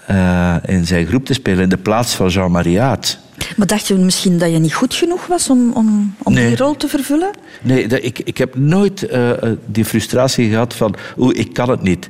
[0.05, 3.17] eh, in zijn groep te spelen in de plaats van Jean Mariaat.
[3.57, 6.47] Maar dacht je misschien dat je niet goed genoeg was om, om, om Nee.
[6.47, 7.29] die rol te vervullen?
[7.61, 11.69] Nee, dat- ik, ik heb nooit eh, eh, die frustratie gehad van oeh, ik kan
[11.69, 12.09] het niet.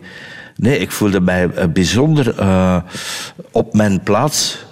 [0.56, 2.78] Nee, ik voelde mij eh, bijzonder eh,
[3.52, 4.67] op mijn plaats, eh,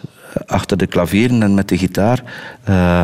[0.46, 2.24] achter de klavieren en met de gitaar,
[2.64, 3.02] eh,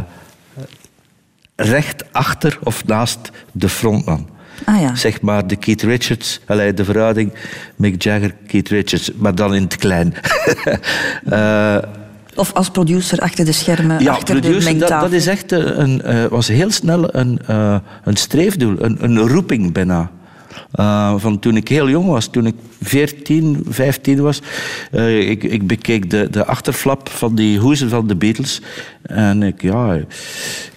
[1.55, 4.29] recht achter of naast de frontman.
[4.65, 4.95] Ah ja.
[4.95, 6.39] Zeg maar de Keith Richards,
[6.75, 7.33] de verhouding
[7.75, 10.13] Mick Jagger, Keith Richards, maar dan in het klein.
[11.29, 11.77] Eh,
[12.35, 15.09] Of als producer achter de schermen, ja, achter de producer, dat, mengtafel?
[15.09, 19.17] dat is echt een, een, eh, was heel snel een, eh, een streefdoel, een, een
[19.17, 20.11] roeping bijna.
[20.71, 24.41] Eh, van toen ik heel jong was, toen ik 14, 15 was,
[24.91, 28.61] eh, ik, ik bekeek de, de achterflap van die hoezen van de Beatles.
[29.01, 29.93] En ik, ja,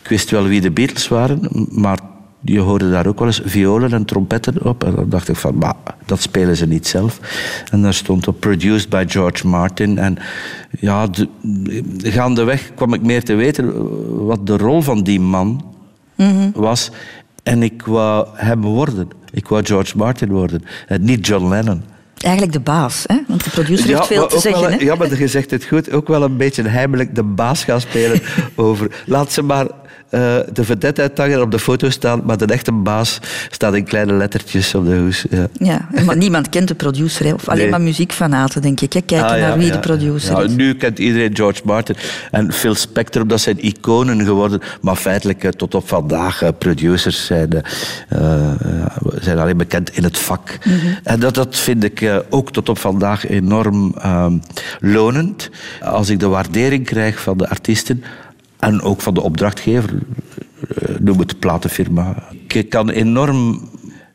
[0.02, 1.98] ik wist wel wie de Beatles waren, maar
[2.44, 4.84] je hoorde daar ook wel eens violen en trompetten op.
[4.84, 5.74] En dan dacht ik van, maar
[6.06, 7.20] dat spelen ze niet zelf.
[7.70, 9.98] En daar stond op produced by George Martin.
[9.98, 10.16] En
[10.80, 11.28] ja, de,
[12.02, 13.72] gaandeweg kwam ik meer te weten
[14.26, 15.64] wat de rol van die man
[16.54, 16.90] was.
[17.42, 19.08] En ik wou hem worden.
[19.34, 20.64] Ik wou George Martin worden.
[20.86, 21.82] En niet John Lennon.
[22.18, 23.16] Eigenlijk de baas, hè?
[23.28, 24.72] want de producer heeft veel te zeggen.
[24.72, 24.76] hè?
[24.84, 25.90] ja, maar je zegt het goed.
[25.90, 28.20] Ook wel een beetje heimelijk de baas gaan spelen
[28.54, 29.02] over...
[29.06, 29.66] Laat ze maar
[30.10, 33.18] uh, de vedette uithangen op de foto staan, maar de echte baas
[33.50, 35.24] staat in kleine lettertjes op de hoes.
[35.30, 37.32] Ja, ja maar niemand kent de producer, hè?
[37.32, 37.70] of alleen nee.
[37.70, 38.92] maar muziekfanaten, denk ik.
[38.92, 39.00] Hè?
[39.00, 40.54] Kijken ah, naar wie de producer is.
[40.54, 41.96] Nu kent iedereen George Martin
[42.30, 47.62] en Phil Spector, dat zijn iconen geworden, maar feitelijk tot op vandaag uh, producers zijn,
[49.20, 50.58] zijn alleen bekend in het vak.
[50.64, 50.96] Mm -hmm.
[51.02, 54.38] En dat, dat vind ik ook tot op vandaag enorm ehm,
[54.80, 55.50] lonend.
[55.82, 58.04] Als ik de waardering krijg van de artiesten
[58.64, 59.90] en ook van de opdrachtgever,
[60.74, 62.22] eh, noem het platenfirma.
[62.46, 63.68] Ik kan enorm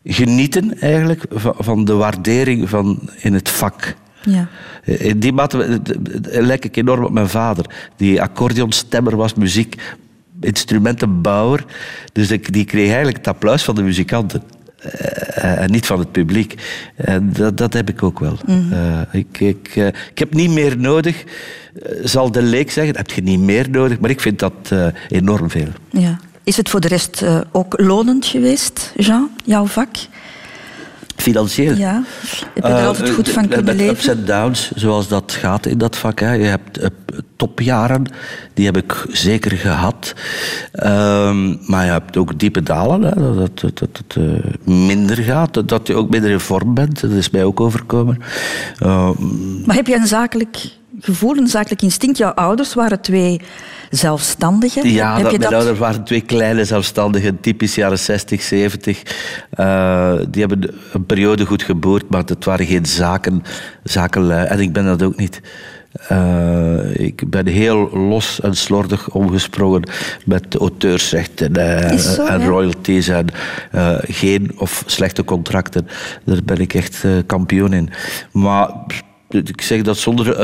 [0.03, 1.23] genieten eigenlijk
[1.57, 3.95] van de waardering van in het vak.
[4.21, 4.47] Ja.
[4.83, 5.81] In die mate
[6.23, 7.65] lijk ik enorm op mijn vader.
[7.95, 9.75] Die accordeonstemmer was, muziek,
[10.39, 11.65] instrumentenbouwer.
[12.13, 14.43] Dus ik, die kreeg eigenlijk het applaus van de muzikanten.
[15.35, 16.55] En niet van het publiek.
[16.95, 18.37] En dat, dat heb ik ook wel.
[18.45, 19.75] Mm uh, ik, ik,
[20.11, 21.23] ik heb niet meer nodig,
[22.03, 22.95] zal de leek zeggen.
[22.95, 24.73] Heb je niet meer nodig, maar ik vind dat
[25.09, 25.69] enorm veel.
[25.89, 26.19] Ja.
[26.43, 29.95] Is het voor de rest ook lonend geweest, Jean, jouw vak?
[31.21, 31.75] Financieel?
[31.75, 32.03] Ja.
[32.53, 33.93] Heb je er altijd goed van kunnen leven?
[33.93, 36.19] ups en downs, zoals dat gaat in dat vak.
[36.19, 36.33] Hè.
[36.33, 36.79] Je hebt
[37.35, 38.05] topjaren,
[38.53, 40.13] die heb ik zeker gehad.
[40.83, 45.95] Um, maar je hebt ook diepe dalen, hè, dat, het uh, minder gaat, dat je
[45.95, 47.01] ook minder in vorm bent.
[47.01, 48.17] Dat is mij ook overkomen.
[48.83, 49.09] Uh,
[49.65, 52.17] maar heb je een zakelijk gevoel, een zakelijk instinct?
[52.17, 53.41] Jouw ouders waren twee
[53.89, 54.89] zelfstandigen.
[54.91, 55.59] Ja, heb dat, je mijn dat...
[55.59, 59.01] ouders waren twee kleine zelfstandigen, typisch jaren 60, 70.
[59.59, 63.43] Uh, die hebben een periode goed geboerd, maar het waren geen zaken,
[63.83, 64.45] zakenlui.
[64.45, 65.41] En ik ben dat ook niet.
[66.11, 69.89] Uh, ik ben heel los en slordig omgesprongen
[70.25, 73.25] met auteursrechten uh, zo, en royalties en
[73.75, 75.87] uh, geen of slechte contracten.
[76.25, 77.89] Daar ben ik echt kampioen in.
[78.31, 78.69] Maar
[79.29, 80.37] ik zeg dat zonder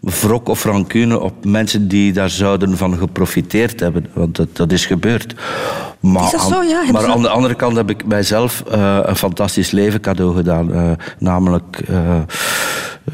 [0.00, 4.06] wrok of rancune op mensen die daar zouden van geprofiteerd hebben.
[4.12, 5.34] Want dat, dat is gebeurd.
[6.00, 6.84] Maar, is dat zo, ja?
[6.92, 10.70] maar aan de andere kant heb ik mijzelf uh, een fantastisch leven cadeau gedaan.
[10.70, 12.20] Uh, namelijk uh,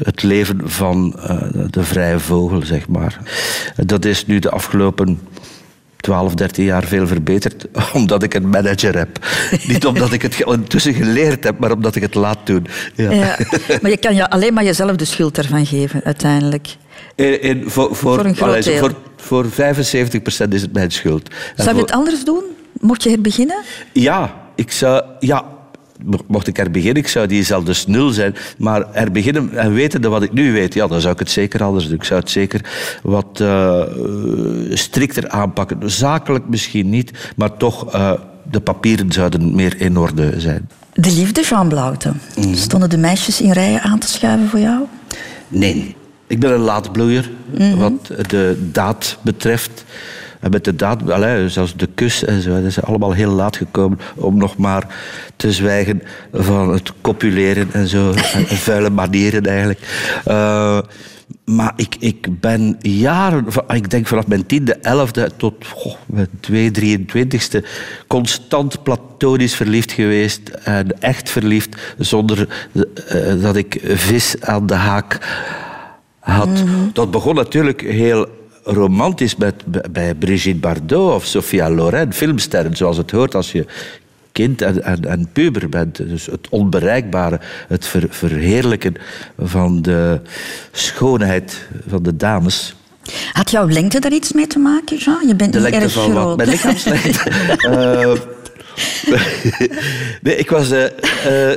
[0.03, 1.15] het leven van
[1.69, 3.17] de vrije vogel, zeg maar.
[3.75, 5.19] Dat is nu de afgelopen
[6.01, 9.25] 12, 13 jaar veel verbeterd, omdat ik een manager heb.
[9.67, 12.67] Niet omdat ik het intussen geleerd heb, maar omdat ik het laat doen.
[12.95, 13.11] Ja.
[13.11, 13.37] ja
[13.81, 16.75] maar je kan je alleen maar jezelf de schuld ervan geven, uiteindelijk.
[17.15, 18.77] In, in, voor, voor, voor, een groot deel.
[18.77, 19.49] voor, voor 75%
[20.49, 21.29] is het mijn schuld.
[21.55, 22.43] Zou je het anders doen?
[22.79, 23.63] Mocht je beginnen?
[23.93, 25.03] Ja, ik zou...
[25.19, 25.45] Ja,
[26.27, 28.35] mocht ik er beginnen, ik zou die zelf dus nul zijn.
[28.57, 31.63] Maar er beginnen en weten wat ik nu weet, ja, dan zou ik het zeker
[31.63, 31.95] anders doen.
[31.95, 32.61] Ik zou het zeker
[33.03, 33.81] wat uh,
[34.69, 35.91] strikter aanpakken.
[35.91, 38.11] Zakelijk misschien niet, maar toch, uh,
[38.51, 40.69] de papieren zouden meer in orde zijn.
[40.93, 42.21] De liefde, Jean Blauten.
[42.35, 42.55] Mm.
[42.55, 44.83] Stonden de meisjes in rijen aan te schuiven voor jou?
[45.47, 45.95] Nee.
[46.27, 47.77] Ik ben een laatbloeier, mm -hmm.
[47.77, 49.85] wat de daad betreft.
[50.41, 53.57] En met de daad, allez, zelfs de kus en zo, dat is allemaal heel laat
[53.57, 54.95] gekomen om nog maar
[55.35, 56.01] te zwijgen
[56.33, 58.11] van het copuleren en zo.
[58.33, 59.79] en vuile manieren eigenlijk.
[60.27, 60.79] Uh,
[61.45, 65.65] maar ik, ik ben jaren, ik denk vanaf mijn tiende, elfde tot
[66.05, 67.63] mijn twee, drieëntwintigste,
[68.07, 70.49] constant platonisch verliefd geweest.
[70.49, 75.17] En echt verliefd, zonder uh, dat ik vis aan de haak
[76.19, 76.47] had.
[76.47, 76.89] Mm -hmm.
[76.93, 78.27] Dat begon natuurlijk heel
[78.63, 79.55] romantisch met,
[79.91, 83.65] bij Brigitte Bardot of Sophia Loren, filmsterren, zoals het hoort als je
[84.31, 85.97] kind en, en, en puber bent.
[85.97, 88.95] Dus het onbereikbare, het ver, verheerlijken
[89.37, 90.21] van de
[90.71, 92.75] schoonheid van de dames.
[93.31, 95.27] Had jouw lengte daar iets mee te maken, Jean?
[95.27, 96.25] Je bent de niet erg van groot.
[96.25, 96.37] Wat?
[96.37, 97.31] Mijn lichaamslengte?
[97.69, 98.13] uh,
[100.23, 100.71] nee, ik was...
[100.71, 100.83] Uh,
[101.27, 101.55] uh,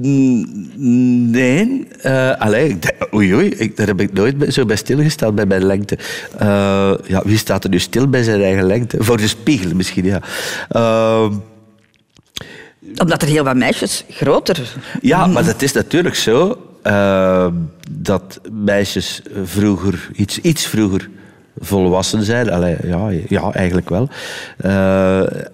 [0.00, 1.88] Nee.
[2.06, 2.78] Uh, allee,
[3.14, 5.98] oei, oei, ik, daar heb ik nooit zo bij stilgestaan bij mijn lengte.
[6.42, 9.04] Uh, ja, wie staat er nu stil bij zijn eigen lengte?
[9.04, 10.20] Voor de spiegel misschien, ja.
[10.76, 11.30] Uh,
[12.96, 14.74] Omdat er heel wat meisjes groter...
[15.00, 16.58] Ja, maar het is natuurlijk zo
[17.90, 21.08] dat meisjes vroeger, iets, iets vroeger
[21.58, 22.50] volwassen zijn.
[22.50, 24.08] Allee, ja, ja, eigenlijk wel.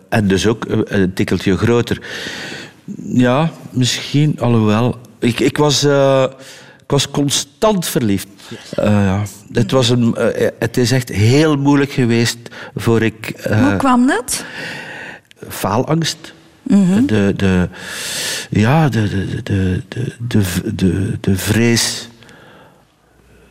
[0.08, 2.00] en dus ook een tikkeltje groter.
[3.12, 4.98] Ja, misschien, alhoewel.
[5.18, 6.22] Ik, ik, was, uh,
[6.82, 8.28] ik was constant verliefd.
[8.78, 9.22] Uh, ja.
[9.52, 12.38] het, was een, uh, het is echt heel moeilijk geweest
[12.74, 13.32] voor ik...
[13.48, 14.44] Hoe kwam dat?
[15.48, 16.34] Faalangst.
[16.62, 17.06] Mm -hmm.
[17.06, 17.68] de, de,
[18.50, 22.08] ja, de, de, de, de, de, de, de vrees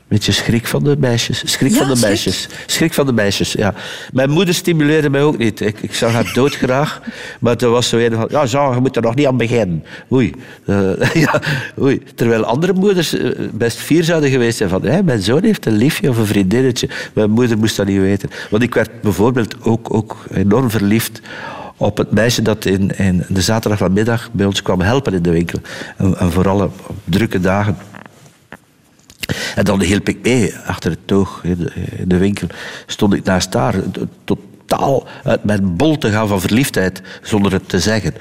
[0.07, 1.41] Beetje schrik van de meisjes.
[1.45, 2.47] Schrik Ja, van de meisjes.
[2.65, 3.73] Schrik van de meisjes, ja.
[4.13, 5.61] Mijn moeder stimuleerde mij ook niet.
[5.61, 7.01] Ik, ik zag haar doodgraag.
[7.39, 8.27] Maar toen was zo een van...
[8.29, 9.83] Ja, zo, je moet er nog niet aan beginnen.
[10.11, 10.33] Oei.
[10.65, 11.41] Eh, ja,
[11.81, 12.01] oei.
[12.15, 14.85] Terwijl andere moeders eh, best fier zouden geweest zijn van...
[14.85, 16.89] Hé, mijn zoon heeft een liefje of een vriendinnetje.
[17.13, 18.29] Mijn moeder moest dat niet weten.
[18.49, 21.21] Want ik werd bijvoorbeeld ook, ook enorm verliefd
[21.77, 25.59] op het meisje dat in, in de zaterdagmiddag bij ons kwam helpen in de winkel.
[25.97, 27.77] En, en vooral op drukke dagen.
[29.55, 32.47] En dan hielp ik mee achter het toog in de, in de winkel.
[32.85, 33.75] Stond ik naast haar,
[34.23, 38.13] totaal uit mijn bol te gaan van verliefdheid, zonder het te zeggen.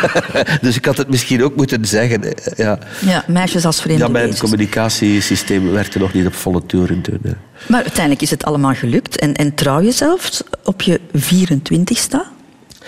[0.60, 2.34] dus ik had het misschien ook moeten zeggen.
[2.56, 4.40] Ja, Ja, meisjes als vreemde ja mijn wezens.
[4.40, 7.20] communicatiesysteem werkte nog niet op volle toeren toen.
[7.68, 9.18] Maar uiteindelijk is het allemaal gelukt.
[9.18, 12.35] En, en trouw je zelfs op je 24ste?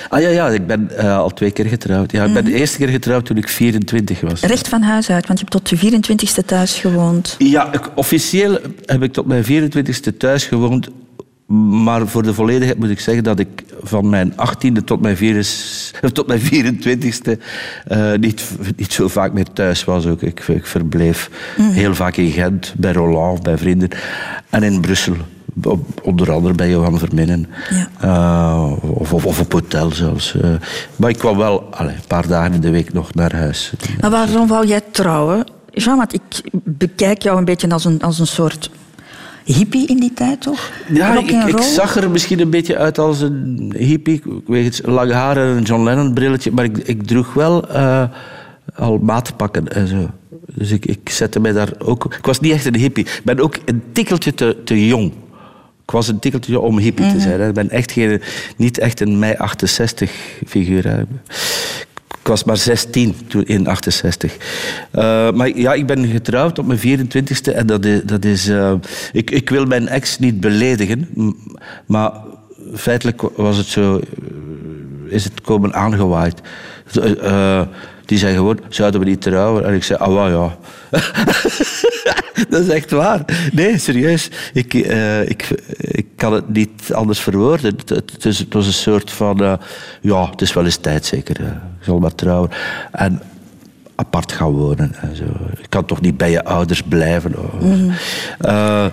[0.09, 2.13] Ah ja, ja ik ben eh, al twee keer getrouwd.
[2.13, 4.41] Ja, ik ben de eerste keer getrouwd toen ik 24 was.
[4.41, 7.35] Recht van huis uit, want je hebt tot je 24ste thuis gewoond.
[7.39, 10.89] Ja, ik- officieel heb ik tot mijn 24e thuis gewoond.
[11.83, 13.49] Maar voor de volledigheid moet ik zeggen dat ik
[13.83, 17.39] van mijn 18e tot mijn, virus, tot mijn 24e
[17.87, 18.45] eh, niet,
[18.77, 20.07] niet zo vaak meer thuis was.
[20.07, 20.23] Ook.
[20.23, 21.31] Ik, ik verbleef
[21.61, 23.89] heel vaak in Gent, bij Roland, bij vrienden.
[24.51, 25.17] En in Brussel,
[25.67, 27.47] op- onder andere bij Johan Verminnen.
[27.71, 27.89] Ja.
[28.01, 30.35] Eh, of, of, of op hotel zelfs.
[30.41, 30.51] eh.
[30.97, 33.73] maar ik kwam wel allee, een paar dagen in de week nog naar huis.
[34.01, 35.45] Maar waarom wou jij trouwen?
[35.71, 36.21] Jean, want ik
[36.65, 38.71] bekijk jou een beetje als een, als een soort
[39.45, 40.71] hippie in die tijd, toch?
[40.93, 44.23] Ja, ik, ik zag er misschien een beetje uit als een hippie.
[44.47, 46.51] Wegens lang haar en een John Lennon brilletje.
[46.53, 48.03] Maar ik, ik droeg wel eh,
[48.77, 50.11] al maatpakken en zo.
[50.55, 52.05] Dus ik, ik zette mij daar ook...
[52.19, 53.05] Ik was niet echt een hippie.
[53.05, 55.13] Ik ben ook een tikkeltje te, te jong.
[55.89, 57.41] Ik was een tikkeltje om hippie te zijn.
[57.41, 57.49] hè.
[57.49, 58.23] Ik ben echt geen,
[58.57, 60.11] niet echt een mei 68
[60.47, 60.85] figuur.
[60.89, 61.01] hè.
[62.21, 64.37] Ik was maar 16 toen in 68.
[64.91, 68.01] Eh, maar ja, ik ben getrouwd op mijn 24ste en dat is.
[68.05, 68.73] Dat is eh,
[69.13, 71.09] ik, ik wil mijn ex niet beledigen,
[71.87, 72.13] maar
[72.75, 73.97] feitelijk was het zo.
[73.99, 76.41] eh, Is het komen aangewaaid.
[77.23, 77.63] Eh,
[78.09, 79.65] die zei gewoon: zouden we niet trouwen?
[79.67, 80.57] En ik zei: ah, wel ja.
[82.51, 83.25] dat is echt waar.
[83.53, 84.31] Nee, serieus.
[84.53, 85.49] Ik, eh, ik,
[85.79, 87.75] ik kan het niet anders verwoorden.
[87.77, 89.43] Het, het, is- het was een soort van...
[89.45, 89.53] eh,
[90.01, 91.41] ja, het is wel eens tijd zeker.
[91.41, 91.47] eh.
[91.47, 92.51] ik zal maar trouwen.
[92.93, 93.23] En
[93.95, 95.25] apart gaan wonen en zo.
[95.61, 97.35] Ik kan toch niet bij je ouders blijven.
[98.39, 98.87] Eh,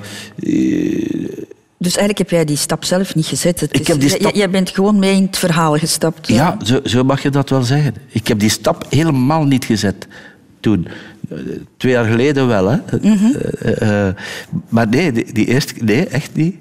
[1.85, 3.59] Dus eigenlijk heb jij die stap zelf niet gezet.
[3.59, 6.27] Het Ik is- heb die jij- stap- Jij bent gewoon mee in het verhaal gestapt.
[6.27, 7.93] Ja, zo, zo mag je dat wel zeggen.
[8.07, 10.07] Ik heb die stap helemaal niet gezet
[10.59, 10.87] toen.
[11.29, 11.37] Eh,
[11.77, 12.77] Twee jaar geleden wel, hè.
[13.01, 14.15] Eh, eh,
[14.69, 15.73] maar nee, die, die eerste...
[15.83, 16.55] Nee, echt niet.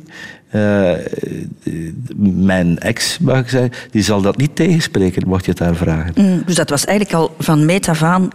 [2.17, 6.13] Mijn ex, mag ik zeggen, die zal dat niet tegenspreken, mocht je het haar vragen.
[6.17, 8.29] Mm, Dus dat was eigenlijk al van meet af aan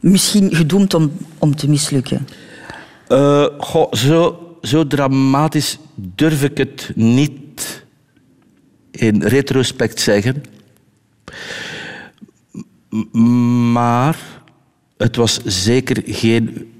[0.00, 2.26] misschien gedoemd om, om te mislukken.
[3.58, 7.84] Goh, zo, zo dramatisch durf ik het niet
[8.90, 10.42] in retrospect zeggen.
[13.72, 14.16] Maar
[14.96, 16.72] het was zeker geen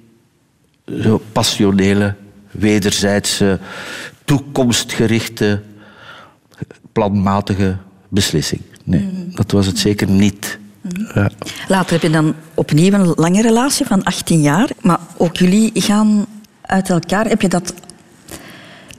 [1.02, 2.14] zo passionele,
[2.50, 3.58] wederzijdse,
[4.24, 5.62] toekomstgerichte,
[6.92, 7.76] planmatige
[8.08, 8.60] beslissing.
[8.84, 10.58] Nee, dat was het zeker niet.
[11.14, 11.30] Ja.
[11.68, 14.70] Later heb je dan opnieuw een lange relatie van 18 jaar.
[14.80, 16.26] Maar ook jullie gaan
[16.70, 17.26] uit elkaar.
[17.26, 17.74] Heb je dat,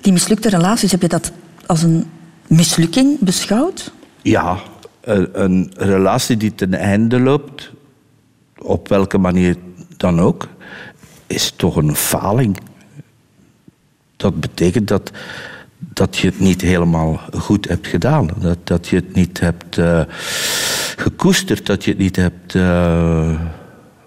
[0.01, 1.32] die mislukte relaties, heb je dat
[1.65, 2.09] als een
[2.47, 3.91] mislukking beschouwd?
[4.22, 4.57] Ja,
[5.01, 7.72] een, een relatie die ten einde loopt,
[8.57, 9.55] op welke manier
[9.97, 10.47] dan ook,
[11.28, 12.57] is toch een faling.
[14.17, 15.11] Dat betekent dat,
[15.78, 18.30] dat je het niet helemaal goed hebt gedaan.
[18.38, 20.01] Dat, dat je het niet hebt eh,
[20.95, 23.39] gekoesterd, dat je het niet hebt eh,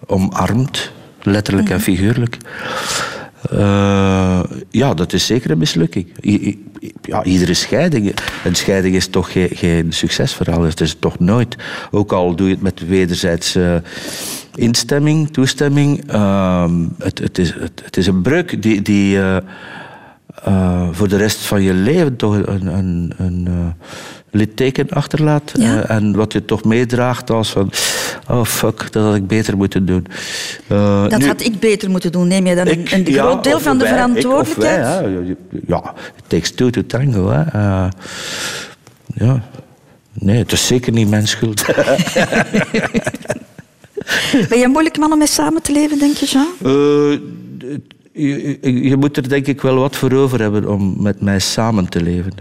[0.07, 0.93] omarmd,
[1.23, 2.39] letterlijk en figuurlijk.
[3.51, 4.41] Eh,
[4.71, 6.07] ja, dat is zeker een mislukking.
[7.03, 8.15] Ja, iedere scheiding.
[8.45, 10.63] Een scheiding is toch geen, geen succesverhaal.
[10.63, 11.57] Het is toch nooit.
[11.91, 13.83] Ook al doe je het met wederzijdse
[14.55, 16.11] instemming, toestemming.
[16.11, 19.37] ehm, het, het, is, het, is een breuk die, die eh,
[20.45, 23.75] eh, voor de rest van je leven toch een, een, een
[24.35, 25.53] litteken achterlaat.
[25.59, 25.83] Ja.
[25.83, 27.71] Eh, en wat je toch meedraagt als van...
[28.29, 30.07] Oh fuck, dat had ik beter moeten doen.
[30.67, 32.29] Eh, Dat nu- had ik beter moeten doen.
[32.29, 35.01] Neem je dan een, een ja, groot deel van de wij, ik verantwoordelijkheid?
[35.01, 37.29] wij, ja, it takes two to tango.
[37.31, 37.43] Hè.
[37.43, 37.89] Eh,
[39.15, 39.43] ja.
[40.13, 41.65] Nee, het is zeker niet mijn schuld.
[44.49, 46.47] Ben je een moeilijk man om mee samen te leven, denk je, Jean?
[48.15, 48.23] Eh,
[48.63, 51.89] je, je- moet er denk ik wel wat voor over hebben om met mij samen
[51.89, 52.33] te leven.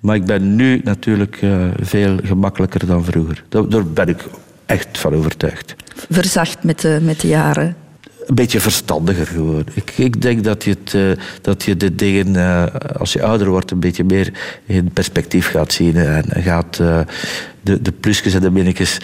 [0.00, 3.44] Maar ik ben nu natuurlijk eh, veel gemakkelijker dan vroeger.
[3.48, 4.24] Daar, daar ben ik
[4.66, 5.74] echt van overtuigd.
[6.10, 7.76] Verzacht met de, met de jaren.
[8.26, 9.66] een beetje verstandiger geworden.
[9.74, 11.10] Ik, ik denk dat je, het, uh,
[11.40, 12.64] dat je de dingen, uh,
[12.98, 14.32] als je ouder wordt, een beetje meer
[14.66, 15.96] in perspectief gaat zien.
[15.96, 16.76] En gaat
[17.60, 18.98] de, de plusjes en de minnetjes,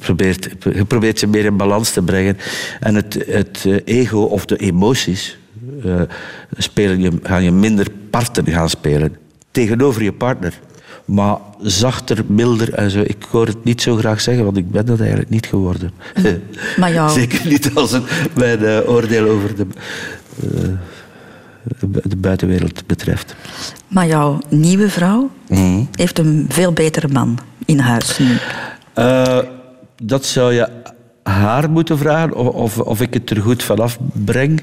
[0.00, 2.36] probeert, je probeert ze meer in balans te brengen.
[2.80, 5.38] En het, het ego of de emoties
[6.56, 9.16] spelen je, gaan je minder parten gaan spelen
[9.50, 10.60] tegenover je partner.
[11.04, 13.00] Maar zachter, milder en zo.
[13.00, 15.92] Ik hoor het niet zo graag zeggen, want ik ben dat eigenlijk niet geworden.
[16.78, 17.10] Maar jou...
[17.10, 18.04] Zeker niet als het
[18.34, 19.66] mijn uh, oordeel over de,
[20.54, 20.74] uh,
[22.04, 23.34] de buitenwereld betreft.
[23.88, 25.88] Maar jouw nieuwe vrouw mm.
[25.92, 28.36] heeft een veel betere man in huis nu.
[28.98, 29.38] Uh,
[30.02, 30.68] dat zou je
[31.28, 34.62] haar moeten vragen of, of, ik het er goed vanaf breng.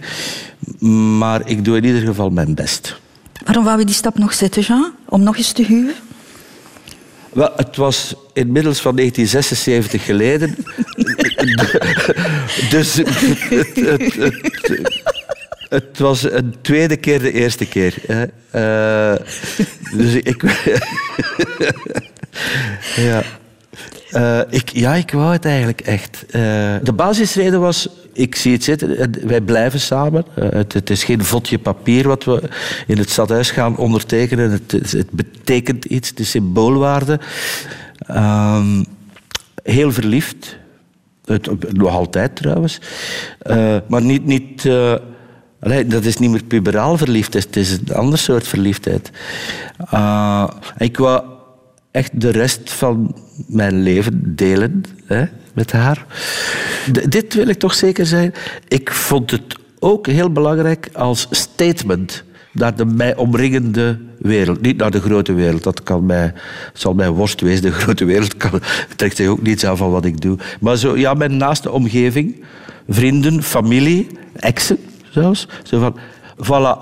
[1.18, 2.99] Maar ik doe in ieder geval mijn best.
[3.45, 4.91] Waarom wou je die stap nog zetten, Jean?
[5.05, 5.93] Om nog eens te huwen?
[7.34, 10.55] Wel, het was inmiddels van 1976 geleden.
[12.76, 14.39] dus het, het, het,
[15.70, 17.93] het, was een tweede keer de eerste keer.
[18.07, 19.16] Uh,
[19.91, 20.43] dus ik...
[23.09, 23.24] ja.
[24.16, 26.26] Uh, ik, ja, ik wou het eigenlijk echt.
[26.28, 26.32] Uh,
[26.84, 30.26] de basisreden was, ik zie het zitten, wij blijven samen.
[30.34, 32.41] Het, het, is geen vodje papier wat we
[32.88, 34.51] in het stadhuis gaan ondertekenen.
[34.51, 37.20] Het, het betekent iets, de symboolwaarde.
[37.97, 38.84] Ehm,
[39.63, 40.57] heel verliefd.
[41.26, 42.80] Het, nog altijd trouwens.
[43.88, 44.26] maar niet...
[44.26, 44.70] niet
[45.88, 49.11] dat is niet meer puberaal verliefdheid, het is een ander soort verliefdheid.
[50.78, 51.34] ik wou
[51.95, 53.15] echt de rest van
[53.47, 56.05] mijn leven delen hè, met haar.
[57.09, 58.33] Dit wil ik toch zeker zijn.
[58.67, 64.61] Ik vond het ook heel belangrijk als statement naar de mij omringende wereld.
[64.61, 65.63] Niet naar de grote wereld.
[65.63, 66.33] Dat kan mij,
[66.73, 67.61] zal mij worst wezen.
[67.61, 68.61] De grote wereld kan,
[68.95, 70.37] trekt zich ook niets aan van wat ik doe.
[70.59, 72.43] Maar zo, ja, mijn naaste omgeving,
[72.87, 74.77] vrienden, familie, exen
[75.09, 75.47] zelfs.
[75.63, 75.95] Zo van,
[76.38, 76.77] voilà,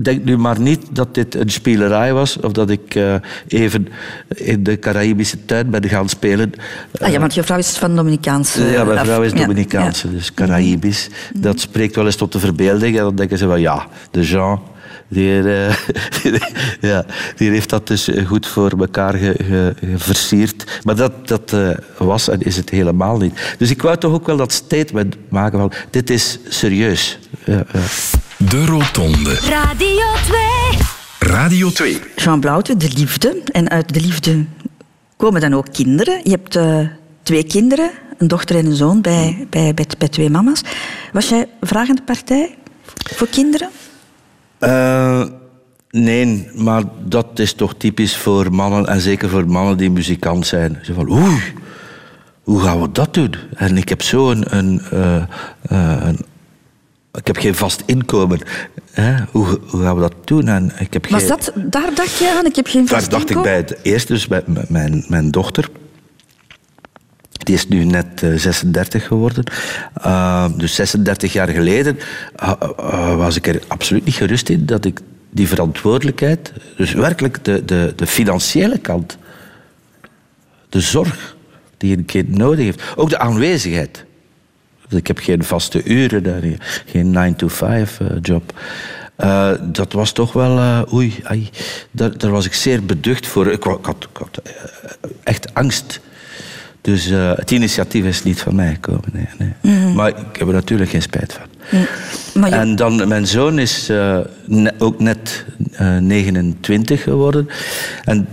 [0.00, 3.14] denk nu maar niet dat dit een spelerij was of dat ik uh,
[3.48, 3.88] even
[4.28, 6.52] in de Caraïbische tuin ben gaan spelen.
[7.00, 8.64] Ah, ja, want je vrouw is van Dominicaanse.
[8.64, 10.14] Ja, mijn vrouw is Dominicaanse, ja.
[10.14, 11.08] dus Caraïbisch.
[11.08, 11.40] Mm.
[11.40, 14.60] Dat spreekt wel eens tot de verbeelding en dan denken ze van ja, de Jean.
[15.08, 15.74] Die, uh,
[16.90, 17.04] ja,
[17.36, 20.80] die heeft dat dus goed voor elkaar ge, ge, versierd.
[20.84, 23.54] Maar dat, dat uh, was en is het helemaal niet.
[23.58, 27.18] Dus ik wou toch ook wel dat statement maken van dit is serieus.
[27.44, 27.80] Ja, ja.
[28.36, 29.34] De Rotonde.
[29.34, 30.40] Radio 2.
[31.18, 32.00] Radio 2.
[32.16, 33.42] Jean Blauwte, de liefde.
[33.52, 34.44] En uit de liefde
[35.16, 36.20] komen dan ook kinderen.
[36.22, 36.86] Je hebt uh,
[37.22, 40.62] twee kinderen, een dochter en een zoon, bij, bij, bij, bij twee mama's.
[41.12, 42.54] Was jij vragende partij
[42.94, 43.68] voor kinderen?
[44.60, 45.24] Uh,
[45.90, 50.78] nee, maar dat is toch typisch voor mannen, en zeker voor mannen die muzikant zijn.
[50.82, 51.42] Ze van, oei,
[52.42, 53.34] hoe gaan we dat doen?
[53.54, 55.22] En ik heb zo een, een, uh,
[55.72, 56.18] uh, een
[57.12, 58.38] ik heb geen vast inkomen.
[58.92, 59.14] Hè?
[59.30, 60.48] Hoe, hoe, gaan we dat doen?
[60.48, 61.28] En ik heb Was geen...
[61.28, 62.46] dat, daar dacht je aan?
[62.46, 63.58] Ik heb geen vast Daar dacht inkomen?
[63.58, 65.68] ik bij het eerste, dus bij mijn, mijn dochter.
[67.30, 69.44] Die is nu net uh, 36 geworden.
[69.98, 71.98] Uh, dus 36 jaar geleden
[72.42, 75.00] uh, was ik er absoluut niet gerust in dat ik
[75.30, 79.18] die verantwoordelijkheid, dus werkelijk de, de, de financiële kant,
[80.68, 81.36] de zorg
[81.76, 84.04] die een kind nodig heeft, ook de aanwezigheid.
[84.90, 86.42] Ik heb geen vaste uren daar,
[86.86, 88.52] geen 9-to-5 job.
[89.18, 91.48] Uh, dat was toch wel, uh, oei, ai,
[91.90, 93.46] daar, daar, was ik zeer beducht voor.
[93.46, 94.42] Ik, ik had, ik had
[95.22, 96.00] echt angst.
[96.80, 97.04] Dus
[97.36, 99.04] het initiatief is niet van mij gekomen.
[99.12, 99.52] Nee, nee.
[99.60, 99.94] Mm -hmm.
[99.94, 101.78] Maar ik heb er natuurlijk geen spijt van.
[102.34, 102.46] Mm.
[102.46, 102.50] Je...
[102.50, 103.86] En dan, mijn zoon is
[104.44, 105.44] ne ook net
[106.00, 107.48] 29 geworden.
[108.04, 108.28] En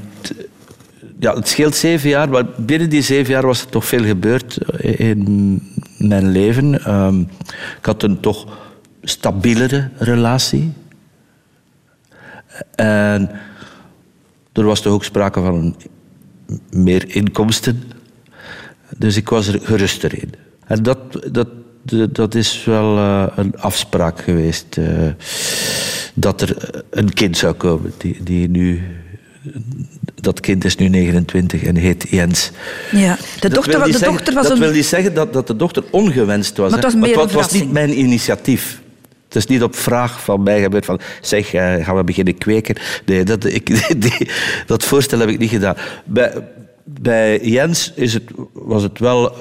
[1.20, 4.58] ja, het scheelt zeven jaar, maar binnen die zeven jaar was er toch veel gebeurd
[4.82, 5.62] in
[5.98, 6.94] mijn leven.
[6.94, 7.20] Um,
[7.78, 8.58] ik had een toch
[9.02, 10.74] stabielere relatie.
[12.76, 13.30] En
[14.54, 15.76] er was toch ook sprake van
[16.70, 17.84] meer inkomsten.
[18.98, 20.34] Dus ik was er geruster in.
[20.66, 21.00] En dat,
[21.32, 21.48] dat,
[22.16, 24.78] dat is wel uh, een afspraak geweest.
[24.78, 25.12] Uh,
[26.14, 28.82] dat er een kind zou komen die, die nu
[30.16, 32.52] dat kind is nu 29 en heet Jens.
[32.92, 34.60] Ja, de dochter, dat de zeggen, dochter was dat een...
[34.60, 36.72] wil niet zeggen dat, dat de dochter ongewenst was.
[36.72, 38.82] Maar het was, het was, was niet mijn initiatief.
[39.28, 42.76] Het is niet op vraag van mij gebeurd van zeg, uh, gaan we beginnen kweken.
[43.06, 43.66] Nee, dat, ik,
[44.02, 44.30] die,
[44.66, 45.76] dat voorstel heb ik niet gedaan.
[46.06, 46.34] Bij,
[46.84, 48.24] bij Jens is het,
[48.54, 49.36] was het wel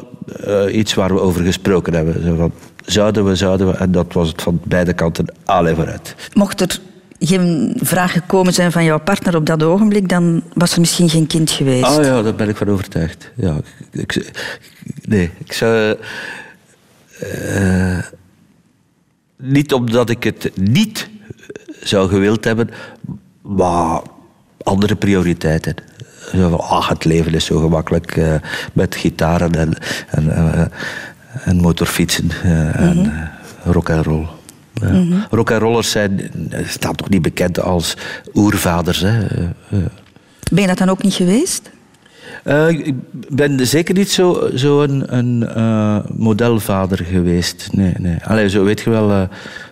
[0.46, 2.22] uh, iets waar we over gesproken hebben.
[2.24, 2.52] Zo van,
[2.84, 3.72] zouden we, zouden we.
[3.72, 6.14] En dat was het van beide kanten alle vooruit.
[6.32, 6.80] Mocht er
[7.18, 11.26] geen vraag gekomen zijn van jouw partner op dat ogenblik, dan was er misschien geen
[11.26, 11.84] kind geweest.
[11.84, 13.30] Ah ja, daar ben ik van overtuigd.
[13.34, 13.56] Ja,
[13.90, 14.32] ik,
[15.02, 15.96] nee, ik zou...
[17.22, 17.98] Uh,
[19.38, 21.08] niet omdat ik het niet
[21.82, 22.70] zou gewild hebben,
[23.42, 24.00] maar
[24.62, 25.74] andere prioriteiten.
[26.32, 28.34] Zo van, ach, het leven is zo gemakkelijk eh,
[28.72, 29.74] met gitaren en,
[30.10, 30.66] en, eh,
[31.44, 33.26] en motorfietsen eh, en Mhm.
[33.72, 34.26] rock en roll.
[34.80, 34.92] Ja.
[34.92, 35.14] Mhm.
[35.30, 36.30] Rock en rollers zijn,
[36.66, 37.96] staan toch niet bekend als
[38.34, 39.00] oervaders.
[39.00, 39.26] Hè?
[39.26, 39.78] Eh, eh.
[40.52, 41.70] Ben je dat dan ook niet geweest?
[42.44, 42.94] Eh, ik
[43.28, 47.68] ben zeker niet zo, zo een, een eh, modelvader geweest.
[47.72, 48.16] Nee, nee.
[48.24, 49.22] Allee, zo weet je wel, eh,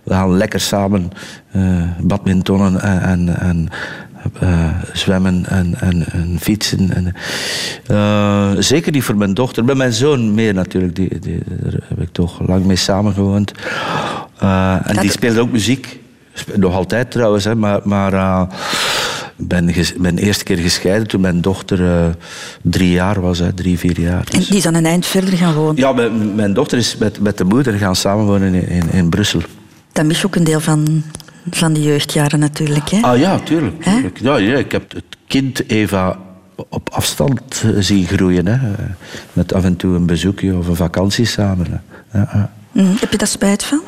[0.04, 1.10] we gaan lekker samen
[1.50, 3.76] eh, badmintonnen en, en, en eh,
[4.92, 6.94] zwemmen en, en, en fietsen.
[6.94, 7.14] En,
[7.86, 9.64] eh, zeker niet voor mijn dochter.
[9.64, 10.96] Bij mijn zoon meer natuurlijk.
[10.96, 13.52] Die, die, daar heb ik toch lang mee samengewoond.
[14.38, 16.00] Eh en die speelde ook muziek.
[16.54, 17.80] Nog altijd trouwens, hè, maar...
[17.84, 18.42] maar eh,
[19.36, 22.06] ik ben, ben de eerste keer gescheiden toen mijn dochter eh,
[22.62, 24.24] drie jaar was, hè, drie, vier jaar.
[24.30, 25.76] En die is dan een eind verder gaan wonen.
[25.76, 29.40] Ja, mijn, mijn dochter is met, met de moeder gaan samenwonen in, in, in Brussel.
[29.92, 31.02] Dan mis je ook een deel van,
[31.50, 32.88] van die jeugdjaren natuurlijk.
[32.90, 33.00] Hè?
[33.00, 33.82] Ah ja, tuurlijk.
[33.82, 34.18] tuurlijk.
[34.20, 36.18] Ja, ja, ik heb het kind Eva
[36.68, 38.46] op afstand eh, zien groeien.
[38.46, 38.52] Hè.
[38.54, 38.84] Eh,
[39.32, 41.82] Met af en toe een bezoekje of een vakantie samen.
[42.08, 42.18] hè.
[42.18, 42.52] Ja.
[42.72, 42.86] Mhm.
[43.00, 43.80] Heb je daar spijt van?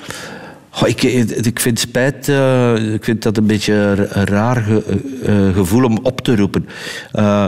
[0.70, 3.72] Goh, ik, ik vind spijt, eh, ik vind dat een beetje
[4.10, 6.68] een raar ge- eh, gevoel om op te roepen.
[7.12, 7.44] Eh,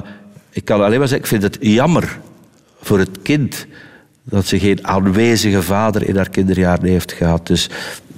[0.51, 2.19] ik kan alleen maar zeggen, ik vind het jammer
[2.81, 3.67] voor het kind
[4.23, 7.47] dat ze geen aanwezige vader in haar kinderjaren heeft gehad.
[7.47, 7.69] Dus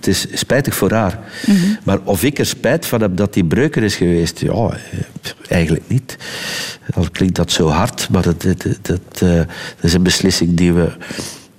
[0.00, 1.18] het is spijtig voor haar.
[1.82, 4.70] Maar of ik er spijt van heb dat die breuker is geweest, ja, eh,
[5.48, 6.16] eigenlijk niet.
[6.94, 9.46] Al klinkt dat zo hard, maar dat, dat, dat, eh, dat
[9.80, 10.88] is een beslissing die we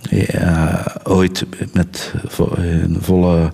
[0.09, 3.53] ja, ooit met vo- een volle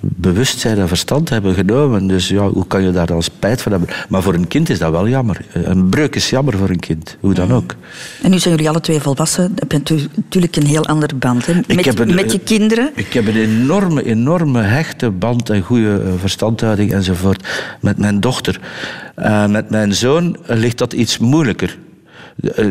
[0.00, 2.06] bewustzijn en verstand hebben genomen.
[2.06, 3.90] Dus ja, hoe kan je daar dan spijt van hebben?
[4.08, 5.40] Maar voor een kind is dat wel jammer.
[5.52, 7.74] Een breuk is jammer voor een kind, hoe dan ook.
[8.22, 9.42] En nu zijn jullie alle twee volwassen.
[9.44, 11.46] Dan heb je natu- natuurlijk een heel andere band.
[11.46, 11.52] Hè?
[11.74, 12.90] Met, een- met je kinderen.
[12.94, 17.48] Ik heb een enorme, enorme hechte band en goede eh, verstandhouding enzovoort
[17.80, 18.60] met mijn dochter.
[19.14, 21.78] Eh, met mijn zoon eh, ligt dat iets moeilijker.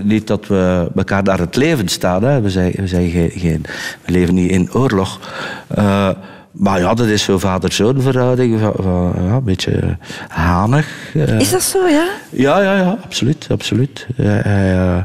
[0.03, 2.23] Niet dat we elkaar naar het leven staan.
[2.23, 2.41] Hè.
[2.41, 3.61] We, zijn, we, zijn geen, geen,
[4.05, 5.19] we leven niet in oorlog.
[5.67, 6.09] Eh,
[6.57, 8.59] maar ja, dat is zo'n vader-zoon verhouding.
[8.59, 9.97] Van, van, ja, een beetje
[10.27, 10.87] hanig.
[11.13, 11.39] eh.
[11.39, 12.07] Is dat zo, ja?
[12.29, 13.47] Ja, ja, ja, absoluut.
[13.51, 14.07] absoluut.
[14.15, 15.03] Hij, eh,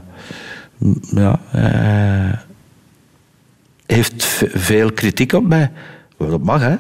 [0.79, 2.39] m- ja, hij
[3.87, 4.25] heeft
[4.55, 5.71] veel kritiek op mij.
[6.19, 6.73] Dat mag, hè.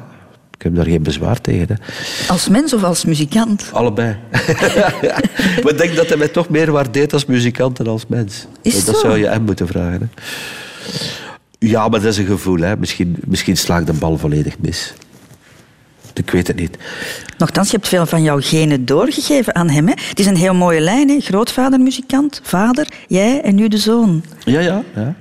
[0.56, 1.66] Ik heb daar geen bezwaar tegen.
[1.68, 1.74] Hè.
[2.32, 3.68] Als mens of als muzikant?
[3.72, 4.16] Allebei.
[5.62, 8.46] maar ik denk dat hij mij toch meer waardeert als muzikant dan als mens.
[8.62, 9.00] Is dat zo?
[9.00, 10.10] zou je hem moeten vragen.
[10.12, 10.24] Hè.
[11.68, 12.58] Ja, maar dat is een gevoel.
[12.58, 12.76] Hè.
[12.76, 14.94] Misschien, misschien slaagt de bal volledig mis.
[16.14, 16.76] Ik weet het niet.
[17.38, 19.86] Nochtans, je hebt veel van jouw genen doorgegeven aan hem.
[19.86, 19.94] Hè?
[20.08, 21.08] Het is een heel mooie lijn.
[21.08, 21.20] Hè?
[21.20, 24.24] Grootvader, muzikant, vader, jij en nu de zoon.
[24.44, 24.82] Ja, ja.
[24.94, 25.14] ja.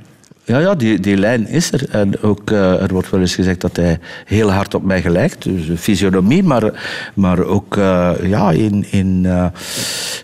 [0.43, 1.89] Ja, ja die, die lijn is er.
[1.89, 5.43] En ook, eh, er wordt wel eens gezegd dat hij heel hard op mij gelijkt.
[5.43, 6.81] Dus fysionomie, maar,
[7.13, 9.45] maar ook eh, ja, in, in eh,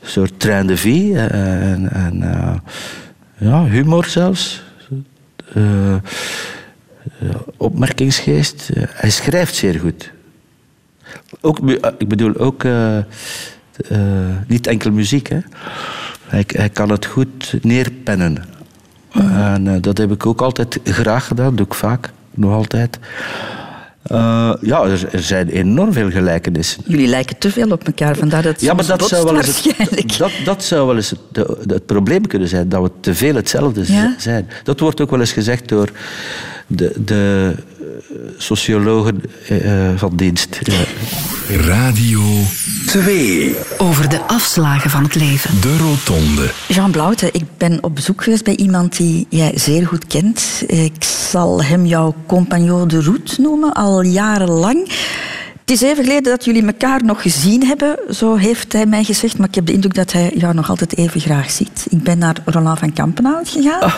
[0.01, 1.17] soort train de vie.
[1.17, 2.23] en, en
[3.37, 4.64] ja, humor zelfs.
[5.53, 5.99] Eh, eh,
[7.57, 8.69] opmerkingsgeest.
[8.69, 10.11] Eh, hij schrijft zeer goed.
[11.41, 11.59] Ook,
[11.97, 12.65] ik bedoel ook
[14.47, 15.27] niet enkel muziek.
[15.27, 15.39] Hè.
[16.27, 18.43] Hij, hij kan het goed neerpennen.
[19.15, 22.99] En eh, dat heb ik ook altijd graag gedaan, doe ik vaak, nog altijd.
[24.05, 26.83] Eh, ja, er, er zijn enorm veel gelijkenissen.
[26.85, 29.63] Jullie lijken te veel op elkaar, vandaar dat het Ja, maar dat zou, wel eens
[29.77, 33.15] het, dat, dat zou wel eens het, de- het probleem kunnen zijn, dat we te
[33.15, 34.15] veel hetzelfde Ja?
[34.17, 34.49] zijn.
[34.63, 35.89] Dat wordt ook wel eens gezegd door
[36.67, 37.87] de, de eh,
[38.37, 40.59] sociologen eh, van dienst.
[40.63, 40.73] Ja.
[41.49, 42.21] Radio
[42.85, 43.55] 2.
[43.77, 45.61] Over de afslagen van het leven.
[45.61, 46.51] De Rotonde.
[46.67, 50.63] Jean Blauwte, ik ben op bezoek geweest bij iemand die jij zeer goed kent.
[50.67, 54.89] Ik zal hem jouw compagnon de route noemen, al jarenlang.
[55.59, 59.37] Het is even geleden dat jullie elkaar nog gezien hebben, zo heeft hij mij gezegd.
[59.37, 61.87] Maar ik heb de indruk dat hij jou nog altijd even graag ziet.
[61.89, 63.93] Ik ben naar Roland van Kampenhout gegaan.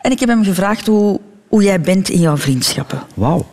[0.00, 3.02] En ik heb hem gevraagd hoe, hoe jij bent in jouw vriendschappen.
[3.14, 3.46] Wauw.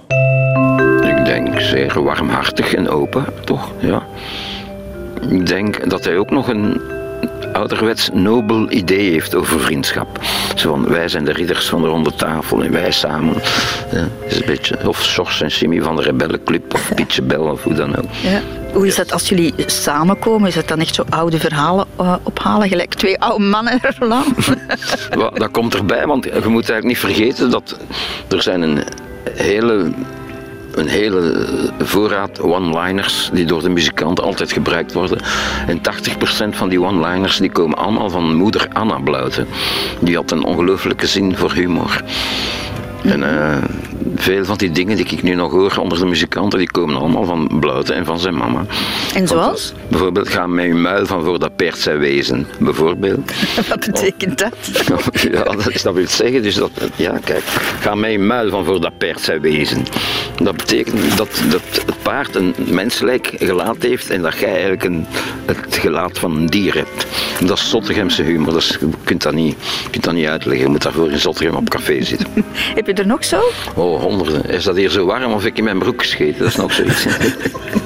[1.56, 3.72] Ik zeer warmhartig en open, toch?
[3.80, 4.04] Ja.
[5.30, 6.82] Ik denk dat hij ook nog een
[7.54, 10.20] ouderwets nobel idee heeft over vriendschap.
[10.56, 13.36] Zo van, wij zijn de ridders van de ronde tafel en wij samen.
[13.92, 17.64] Ja, is een beetje, of Sors en Jimmy van de Rebellenclub of Pietje Bel of
[17.64, 18.06] hoe dan ook.
[18.24, 18.42] Ja.
[18.74, 20.48] Hoe is dat als jullie samenkomen?
[20.48, 23.80] Is het dan echt zo oude verhalen eh, ophalen, gelijk twee oude mannen?
[25.10, 27.80] Wel, dat komt erbij, want je moet eigenlijk niet vergeten dat
[28.28, 28.84] er zijn een
[29.32, 29.92] hele,
[30.76, 31.48] een hele
[31.80, 35.22] voorraad one-liners die door de muzikanten altijd gebruikt worden.
[35.68, 35.82] En 80%
[36.50, 39.48] van die one-liners die komen allemaal van moeder Anna Blouten.
[40.00, 42.04] Die had een ongelooflijke zin voor humor.
[43.06, 43.58] En eh,
[44.16, 47.26] veel van die dingen die ik nu nog hoor onder de muzikanten, die komen allemaal
[47.26, 48.66] van Bluiten en van zijn mama.
[49.16, 49.74] En zoals?
[49.88, 53.32] Bijvoorbeeld, ga met uw muil van voor dat paard zijn wezen, bijvoorbeeld.
[53.70, 54.54] Wat betekent dat?
[55.32, 57.44] Ja, dat, is, dat wil zeggen, dus dat, ja, kijk,
[57.80, 59.86] ga met je muil van voor dat paard zijn wezen.
[60.44, 65.06] Dat betekent dat, dat het paard een menselijk gelaat heeft en dat jij eigenlijk een,
[65.46, 67.08] het gelaat van een dier hebt.
[67.40, 70.66] Dat is Zottegemse humor, dus je kunt dat niet, je kunt dat niet uitleggen.
[70.66, 72.28] Je moet daarvoor in Zottegem op café zitten.
[72.96, 73.42] Je er nog zo?
[73.76, 74.50] Oh, honderden.
[74.50, 76.40] Is dat hier zo warm of ik in mijn broek gescheten?
[76.40, 77.06] Dat is nog zoiets.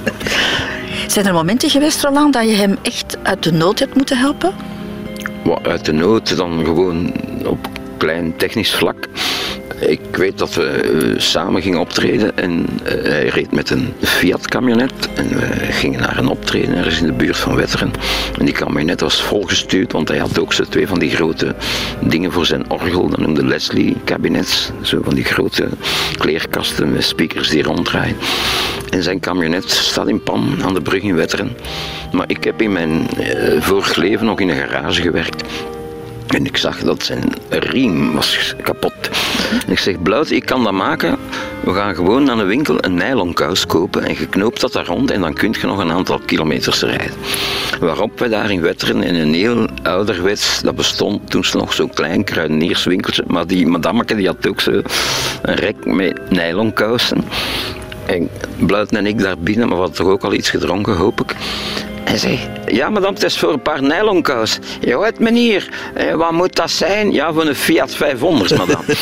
[1.14, 4.54] Zijn er momenten geweest, Roland, dat je hem echt uit de nood hebt moeten helpen?
[5.44, 7.14] Wat, uit de nood dan gewoon
[7.46, 9.08] op klein technisch vlak.
[9.80, 15.10] Ik weet dat we eh, samen gingen optreden en eh, hij reed met een Fiat-camionet.
[15.16, 17.92] En we gingen naar een optreden ergens in de buurt van Wetteren.
[18.40, 21.56] En die camionet was volgestuurd, want hij had ook zo twee van die grote
[22.00, 23.10] dingen voor zijn orgel.
[23.10, 24.72] Dat noemde Leslie-cabinets.
[24.82, 25.68] Zo van die grote
[26.18, 28.16] kleerkasten met speakers die ronddraaien.
[28.90, 31.58] En zijn camionet staat in pan aan de brug in Wetteren.
[32.12, 33.08] Maar ik heb in mijn
[33.60, 35.44] vorig leven nog in een garage gewerkt.
[36.30, 38.94] En ik zag dat zijn riem was kapot.
[39.66, 41.18] En ik zeg, Blauw, ik kan dat maken.
[41.64, 45.12] We gaan gewoon naar een winkel een nylonkous kopen en je knoopt dat daar rond
[45.12, 47.12] en dan kun je nog een aantal kilometers rijden.
[47.80, 52.24] Waarop we daar in Wetteren in een heel ouderwets, dat bestond toen nog zo'n klein
[52.24, 54.72] kruidenierswinkeltje, maar die madameke die had ook zo
[55.42, 57.24] een rek met nylonkousen.
[58.10, 61.22] En Bluiten en ik daar binnen, maar we hadden toch ook al iets gedronken, hoop
[61.22, 61.36] ik.
[62.04, 64.60] Hij zei, ja madame, het is voor een paar nylonkous.
[64.82, 67.12] Ja, wat meneer, eh, wat moet dat zijn?
[67.12, 68.84] Ja, voor een Fiat 500, madame.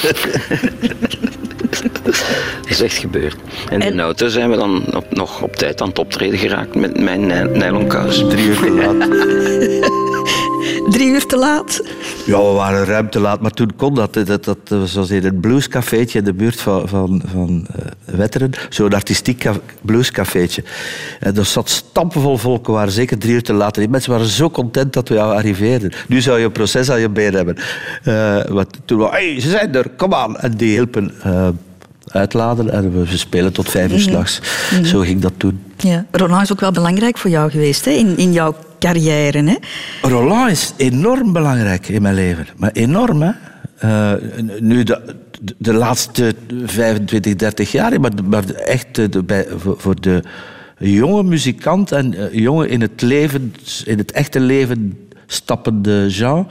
[2.04, 3.36] dat is echt gebeurd.
[3.70, 6.76] En, in de auto zijn we dan op, nog op tijd aan het optreden geraakt
[6.76, 8.24] met mijn nylonkous.
[8.30, 10.06] Drie uur te laat.
[10.90, 11.82] Drie uur te laat?
[12.26, 14.14] Ja, we waren ruim te laat, maar toen kon dat.
[14.14, 14.58] Dat, dat
[14.94, 18.52] was in het bluescafeetje in de buurt van, van, van uh, Wetteren.
[18.70, 19.50] Zo'n artistiek
[19.82, 20.64] bluescafeetje.
[21.20, 22.66] En er zat stampenvol volk.
[22.66, 23.76] We waren zeker drie uur te laat.
[23.76, 25.92] En die mensen waren zo content dat we arriveerden.
[26.08, 27.58] Nu zou je een proces aan je been hebben.
[28.06, 30.38] Uh, wat, toen we, hey, ze zijn er, kom aan.
[30.38, 31.48] En die hielpen uh,
[32.08, 34.40] uitladen en we spelen tot vijf uur s'nachts.
[34.40, 34.86] Mm -hmm.
[34.86, 35.62] Zo ging dat toen.
[35.78, 36.06] Ja.
[36.12, 37.92] Roland is ook wel belangrijk voor jou geweest hè?
[37.92, 39.44] In, in jouw carrière.
[39.44, 39.56] Hè?
[40.02, 42.48] Roland is enorm belangrijk in mijn leven.
[42.56, 43.32] Maar enorm, hè.
[43.84, 44.14] Uh,
[44.60, 45.16] nu, de,
[45.58, 50.24] de laatste 25, 30 jaar, maar, maar echt bij, voor, de
[50.78, 53.54] jonge muzikant en uh, jonge in het leven,
[53.86, 56.48] in het echte leven stappende Jean,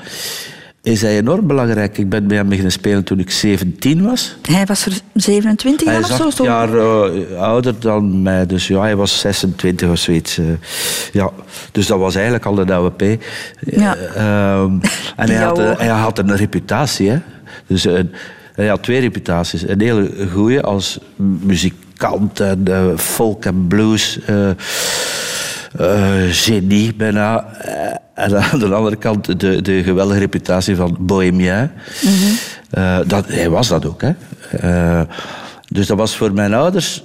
[0.87, 1.99] is hij enorm belangrijk.
[1.99, 4.37] Ik ben bij hem beginnen spelen toen ik 17 was.
[4.43, 6.17] Hij was er 27 jaar of zo?
[6.17, 10.39] Hij is jaar uh, ouder dan mij, dus ja, hij was 26 of zoiets.
[10.39, 10.47] Uh,
[11.13, 11.31] ja.
[11.73, 13.23] Dus dat was eigenlijk al de oude P.
[13.61, 13.97] Ja.
[13.97, 14.61] Uh,
[15.17, 17.11] en hij had, hij had, een reputatie.
[17.11, 17.19] Hè?
[17.67, 17.85] Dus
[18.55, 19.69] hij had twee reputaties.
[19.69, 24.19] Een hele goede als muzikant en folk en blues.
[26.31, 27.45] Genie bijna.
[28.15, 31.53] En aan de andere kant de, de geweldige reputatie van bohemien.
[31.53, 31.71] Mm
[32.01, 32.37] -hmm.
[32.79, 34.03] uh, dat, hij was dat ook.
[34.03, 34.13] Hè.
[35.69, 37.03] Dus dat was voor mijn ouders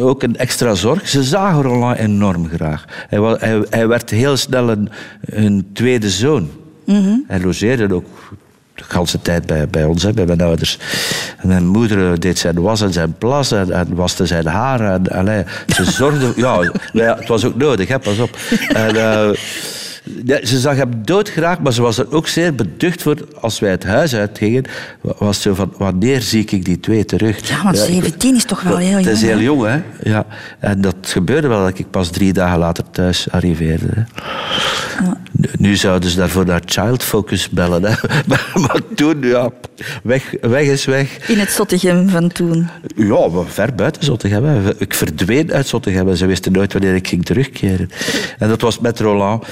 [0.00, 1.08] ook een extra zorg.
[1.08, 2.84] Ze zagen Roland enorm graag.
[3.08, 4.88] Hij, was, hij, hij werd heel snel een,
[5.20, 6.50] een tweede zoon.
[6.84, 7.24] Mm -hmm.
[7.26, 8.36] Hij logeerde ook
[8.88, 10.78] hele tijd bij, bij ons, hè, bij mijn ouders.
[11.38, 14.80] En mijn moeder deed zijn was en zijn plas en, en waste zijn haar.
[14.80, 16.32] En, ze zorgde...
[16.92, 18.38] ja, het was ook nodig, hè, pas op.
[18.68, 18.96] En,
[20.24, 23.16] ja, ze zag hem doodgraag, maar ze was er ook zeer beducht voor.
[23.40, 24.64] Als wij het huis uitgingen,
[25.00, 27.48] was zo van, wanneer zie ik die twee terug?
[27.48, 29.04] Ja, want 17 is toch wel heel jong.
[29.04, 29.80] Het is heel jong, hè.
[30.10, 30.26] Ja.
[30.58, 33.86] En dat gebeurde wel dat ik pas drie dagen later thuis arriveerde.
[33.94, 34.02] Hè.
[35.04, 35.16] Ja.
[35.58, 37.84] Nu zouden ze daarvoor naar Child Focus bellen.
[37.84, 37.94] Hè.
[38.26, 39.50] Maar, maar, toen, ja,
[40.02, 41.28] weg, weg is weg.
[41.28, 42.68] In het Zottegem van toen?
[42.96, 44.72] Ja, ver buiten Zottegem.
[44.78, 46.16] Ik verdween uit Zottegem.
[46.16, 47.90] Ze wisten nooit wanneer ik ging terugkeren.
[48.38, 49.44] En dat was met Roland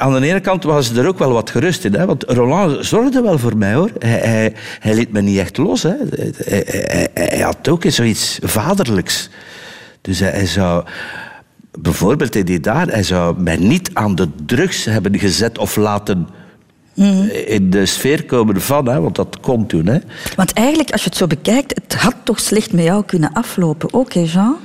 [0.00, 1.94] aan de ene kant was er ook wel wat gerust in.
[1.94, 2.06] Hè?
[2.06, 3.90] Want Roland zorgde wel voor mij, hoor.
[3.98, 5.82] Hij, hij, hij liet me niet echt los.
[5.82, 5.94] Hè?
[6.36, 9.28] Hij, hij, hij had ook zoiets vaderlijks.
[10.00, 10.84] Dus hij, zou...
[11.78, 16.28] Bijvoorbeeld in die dagen, hij zou mij niet aan de drugs hebben gezet of laten
[17.46, 19.86] in de sfeer komen van, hè, want dat kon toen.
[19.86, 19.98] Hè.
[20.36, 23.92] Want eigenlijk, als je het zo bekijkt, het had toch slecht met jou kunnen aflopen
[23.92, 24.56] hè Jean?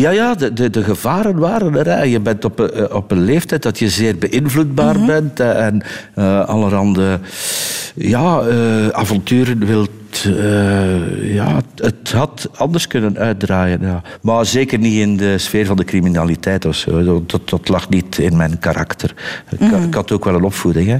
[0.00, 1.86] Ja, ja de, de, de, gevaren waren er.
[1.86, 2.02] Hè.
[2.02, 5.06] Je bent op een, op een leeftijd dat je zeer beïnvloedbaar mm -hmm.
[5.06, 5.82] bent en
[6.18, 7.20] uh, allerhande
[7.94, 9.90] ja, uh, avonturen wilt.
[10.26, 13.80] Uh, ja, het had anders kunnen uitdraaien.
[13.80, 14.02] Ja.
[14.22, 17.24] Maar zeker niet in de sfeer van de criminaliteit of zo.
[17.26, 19.14] Dat, dat lag niet in mijn karakter.
[19.50, 19.84] Ik, mm -hmm.
[19.84, 20.86] ik had ook wel een opvoeding.
[20.86, 20.98] Hè.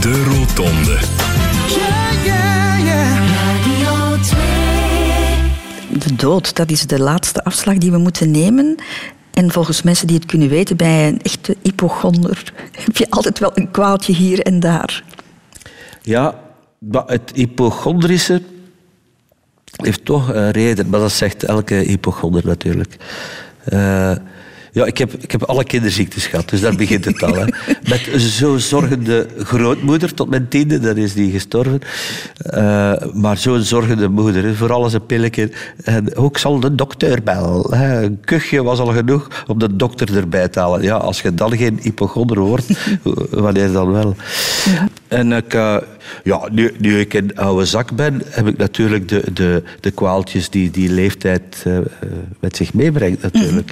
[0.00, 0.98] De Rotonde.
[6.00, 6.56] De dood.
[6.56, 8.74] Dat is de laatste afslag die we moeten nemen.
[9.32, 12.52] En volgens mensen die het kunnen weten, bij een echte hypochonder
[12.84, 15.04] heb je altijd wel een kwaaltje hier en daar.
[16.02, 16.40] Ja,
[17.06, 18.42] het hypochondrische
[19.76, 22.96] heeft toch een reden, maar dat zegt elke hypochonder natuurlijk.
[23.72, 24.12] Uh,
[24.72, 27.34] ja, ik heb, ik heb alle kinderziektes gehad, dus daar begint het al.
[27.34, 27.44] Hè.
[27.88, 31.80] Met zo'n zorgende grootmoeder tot mijn tiende, dan is die gestorven.
[32.54, 35.50] Uh, maar zo'n zorgende moeder, voor alles een pilletje.
[35.84, 37.18] En ook zal de dokter.
[37.70, 38.02] Hè.
[38.02, 40.82] Een kuchje was al genoeg om de dokter erbij te halen.
[40.82, 42.66] Ja, als je dan geen hypochonder wordt,
[43.30, 44.16] wanneer dan wel?
[44.64, 44.88] Ja.
[45.10, 45.54] En ik...
[45.54, 45.76] Uh,
[46.24, 50.50] ja, nu, nu ik een oude zak ben, heb ik natuurlijk de, de, de kwaaltjes
[50.50, 51.78] die die leeftijd uh,
[52.40, 53.22] met zich meebrengt.
[53.22, 53.68] Natuurlijk.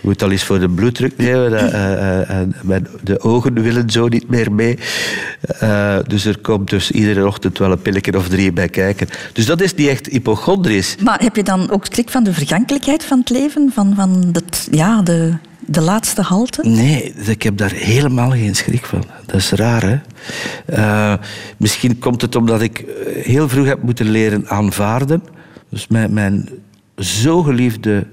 [0.00, 4.08] Je moet al eens voor de bloeddruk nemen uh, en mijn, de ogen willen zo
[4.08, 4.78] niet meer mee.
[6.06, 9.08] dus er komt dus iedere ochtend wel een pilletje of drie bij kijken.
[9.32, 10.96] Dus dat is niet echt hypochondrisch.
[11.02, 13.70] Maar heb je dan ook schrik van de vergankelijkheid van het leven?
[13.74, 15.32] Van, van het, ja, de
[15.70, 16.62] de laatste halte?
[16.62, 19.04] Nee, ik heb daar helemaal geen schrik van.
[19.26, 19.98] Dat is raar, hè?
[20.76, 21.14] Uh,
[21.56, 25.22] misschien komt het omdat ik eh, heel vroeg heb moeten leren aanvaarden.
[25.68, 26.48] Dus mijn, mijn
[26.96, 28.06] zo geliefde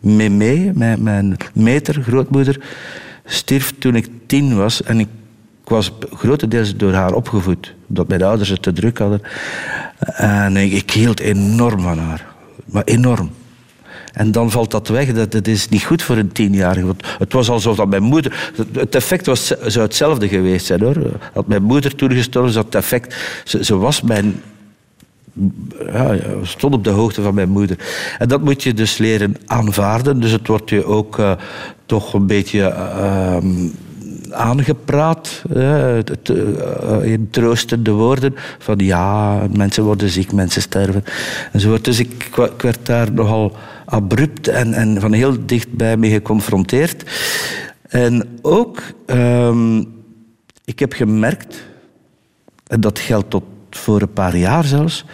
[0.00, 2.60] Meme, mijn, mijn meter, grootmoeder,
[3.24, 4.82] stierf toen ik tien was.
[4.82, 5.08] En ik
[5.64, 7.74] was grotendeels door haar opgevoed.
[7.88, 9.22] Omdat mijn ouders het te druk hadden.
[10.14, 12.26] En ik, ik hield enorm van haar.
[12.64, 13.30] Maar enorm.
[14.14, 15.12] En dan valt dat weg.
[15.12, 16.86] Dat, dat is niet goed voor een tienjarige.
[16.86, 18.52] Want het was alsof dat mijn moeder...
[18.72, 20.96] Het effect was, zou hetzelfde geweest zijn, hoor.
[21.32, 23.16] Had mijn moeder toen gestorven, zou het effect...
[23.44, 24.42] Ze, was mijn...
[25.92, 27.78] Ja, stond op de hoogte van mijn moeder.
[28.18, 30.20] En dat moet je dus leren aanvaarden.
[30.20, 31.32] Dus het wordt je ook uh,
[31.86, 32.60] toch een beetje...
[32.60, 33.36] Uh,
[34.34, 35.98] aangepraat, uh,
[37.02, 41.04] in troostende woorden, van ja, mensen worden ziek, mensen sterven.
[41.52, 41.84] Enzovoort.
[41.84, 47.04] Dus ik, werd daar nogal abrupt en, en van heel dichtbij mee geconfronteerd.
[47.88, 49.94] En ook, um,
[50.64, 51.64] ik heb gemerkt,
[52.66, 55.04] en dat geldt tot voor een paar jaar zelfs,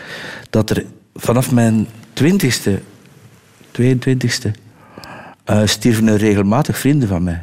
[0.51, 2.81] dat er vanaf mijn twintigste,
[3.81, 4.51] 22e,
[5.51, 7.43] uh, stierven er regelmatig vrienden van mij.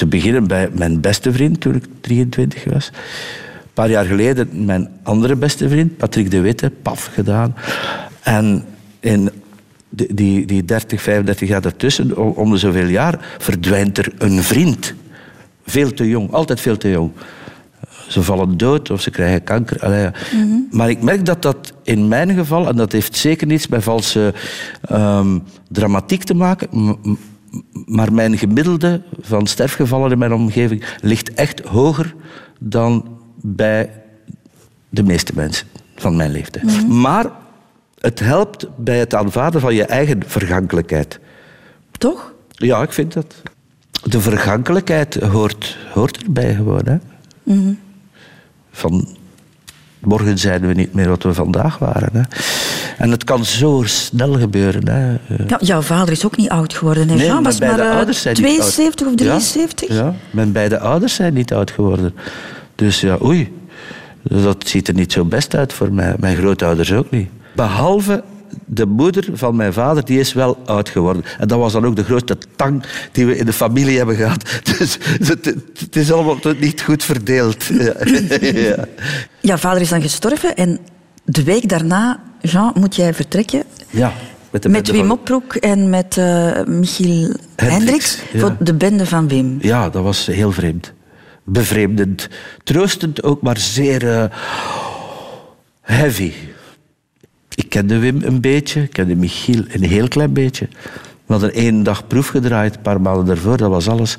[0.00, 2.86] Te beginnen bij mijn beste vriend toen ik 23 was.
[2.86, 7.54] Een paar jaar geleden mijn andere beste vriend, Patrick de Witte, paf gedaan.
[8.20, 8.64] En
[9.00, 9.30] in
[9.88, 14.94] die, die 30, 35 jaar ertussen, om de zoveel jaar, verdwijnt er een vriend.
[15.66, 17.10] Veel te jong, altijd veel te jong.
[18.08, 19.80] Ze vallen dood of ze krijgen kanker.
[19.80, 20.46] Allee, mhm.
[20.70, 24.34] Maar ik merk dat dat in mijn geval, en dat heeft zeker niets met valse
[24.92, 26.68] um, dramatiek te maken,
[27.86, 32.14] maar mijn gemiddelde van sterfgevallen in mijn omgeving ligt echt hoger
[32.58, 33.90] dan bij
[34.88, 36.64] de meeste mensen van mijn leeftijd.
[36.64, 37.00] Mhm.
[37.00, 37.30] Maar
[38.00, 41.20] het helpt bij het aanvaarden van je eigen vergankelijkheid.
[41.98, 42.32] Toch?
[42.50, 43.42] Ja, ik vind dat.
[44.02, 46.82] De vergankelijkheid hoort, hoort erbij gewoon.
[46.84, 46.96] Hè?
[47.42, 47.72] Mhm.
[48.70, 49.08] Van
[49.98, 52.10] morgen zijn we niet meer wat we vandaag waren.
[52.12, 52.22] Hè?
[53.00, 54.88] En het kan zo snel gebeuren.
[54.88, 55.10] Hè?
[55.46, 57.08] Ja, jouw vader is ook niet oud geworden.
[57.08, 57.14] Hè?
[57.14, 59.88] Nee, Jean was maar uh, zijn 72 of 73?
[59.88, 62.14] Ja, ja, mijn beide ouders zijn niet oud geworden.
[62.74, 63.52] Dus ja, oei.
[64.22, 66.14] Dat ziet er niet zo best uit voor mij.
[66.18, 67.28] Mijn grootouders ook niet.
[67.54, 68.22] Behalve
[68.66, 71.24] de moeder van mijn vader, die is wel oud geworden.
[71.38, 72.82] En dat was dan ook de grootste tang
[73.12, 74.60] die we in de familie hebben gehad.
[74.78, 74.98] Dus
[75.28, 77.64] het, is allemaal niet goed verdeeld.
[77.68, 77.94] Ja.
[78.40, 78.84] ja.
[79.40, 80.78] Jouw vader is dan gestorven en
[81.30, 83.62] de week daarna, Jean, moet jij vertrekken.
[83.90, 84.12] Ja.
[84.50, 85.10] Met, de met Wim van...
[85.10, 89.58] Oproek en met uh, Michiel Hendricks, voor de bende van Wim.
[89.60, 90.92] Ja, dat was heel vreemd.
[91.44, 92.28] Bevreemdend.
[92.64, 94.24] Troostend ook, maar zeer uh,
[95.80, 96.32] heavy.
[97.54, 100.68] Ik kende Wim een beetje, ik kende Michiel een heel klein beetje.
[101.26, 104.18] We hadden één dag proef gedraaid, een paar maanden daarvoor, dat was alles.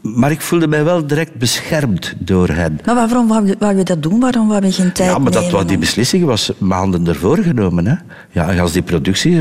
[0.00, 2.80] Maar ik voelde mij wel direct beschermd door hen.
[2.84, 3.28] Maar waarom
[3.58, 4.20] wou je dat doen?
[4.20, 7.86] Waarom wou je geen tijd Ja, maar dat was, die beslissing was maanden ervoor genomen.
[7.86, 7.94] Hè?
[8.30, 9.38] Ja, en als die productie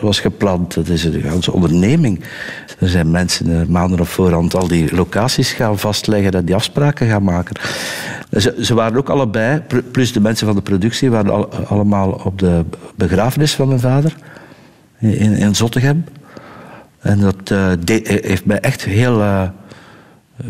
[0.00, 2.24] was gepland, dat is een ganse onderneming.
[2.78, 7.08] Er zijn mensen eh, maanden op voorhand al die locaties gaan vastleggen en die afspraken
[7.08, 7.56] gaan maken.
[8.30, 9.62] Ze, ze waren ook allebei,
[9.92, 12.64] plus de mensen van de productie, waren allemaal op de
[12.94, 14.14] begrafenis van mijn vader
[14.98, 16.04] in, in Zottegem.
[17.04, 17.72] En dat uh,
[18.02, 19.42] heeft mij echt heel uh,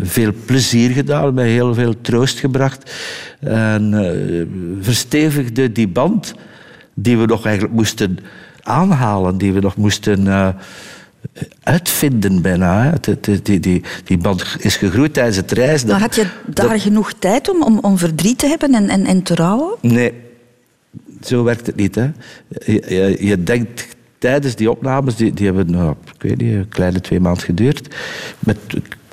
[0.00, 2.92] veel plezier gedaan, mij heel veel troost gebracht.
[3.40, 6.34] En uh, verstevigde die band
[6.94, 8.18] die we nog eigenlijk moesten
[8.62, 10.26] aanhalen, die we nog moesten
[11.62, 12.94] uitvinden bijna.
[13.00, 15.88] Die, die, die, die, band is gegroeid tijdens het reizen.
[15.88, 19.22] Maar had je daar genoeg tijd om, om, om verdriet te hebben en, en, en
[19.22, 19.74] te rouwen?
[19.80, 20.12] Nee.
[21.24, 21.94] zo werkt het niet.
[21.94, 22.10] Hè.
[22.64, 23.86] Je, je, je denkt
[24.18, 27.94] tijdens die opnames, die, die hebben nou, ik weet niet, een kleine twee maanden geduurd,
[28.38, 28.58] met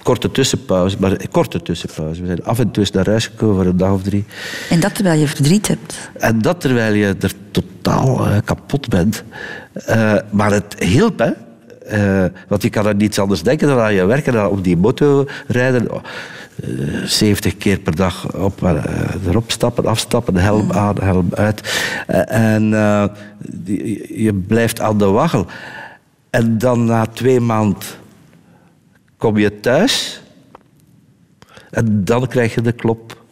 [0.03, 2.21] korte tussenpauze, maar een korte tussenpauze.
[2.21, 4.25] We zijn af en toe naar huis gekomen voor een dag of drie.
[4.69, 6.09] En dat terwijl je verdriet hebt.
[6.19, 9.23] En dat terwijl je er totaal eh, kapot bent.
[9.85, 11.31] Eh, maar het hielp, hè.
[11.87, 14.77] Eh, want je kan aan niets anders denken dan aan je werken, dan op die
[14.77, 15.91] moto rijden.
[15.93, 16.01] Oh,
[16.63, 16.69] eh,
[17.05, 18.61] 70 keer per dag op,
[19.27, 21.83] erop stappen, afstappen, helm aan, helm uit.
[22.27, 22.69] En
[23.47, 25.45] die- je blijft aan de waggel.
[26.29, 27.77] En dan na twee maanden
[29.21, 30.21] kom je thuis
[31.69, 33.23] en dan krijg je de klop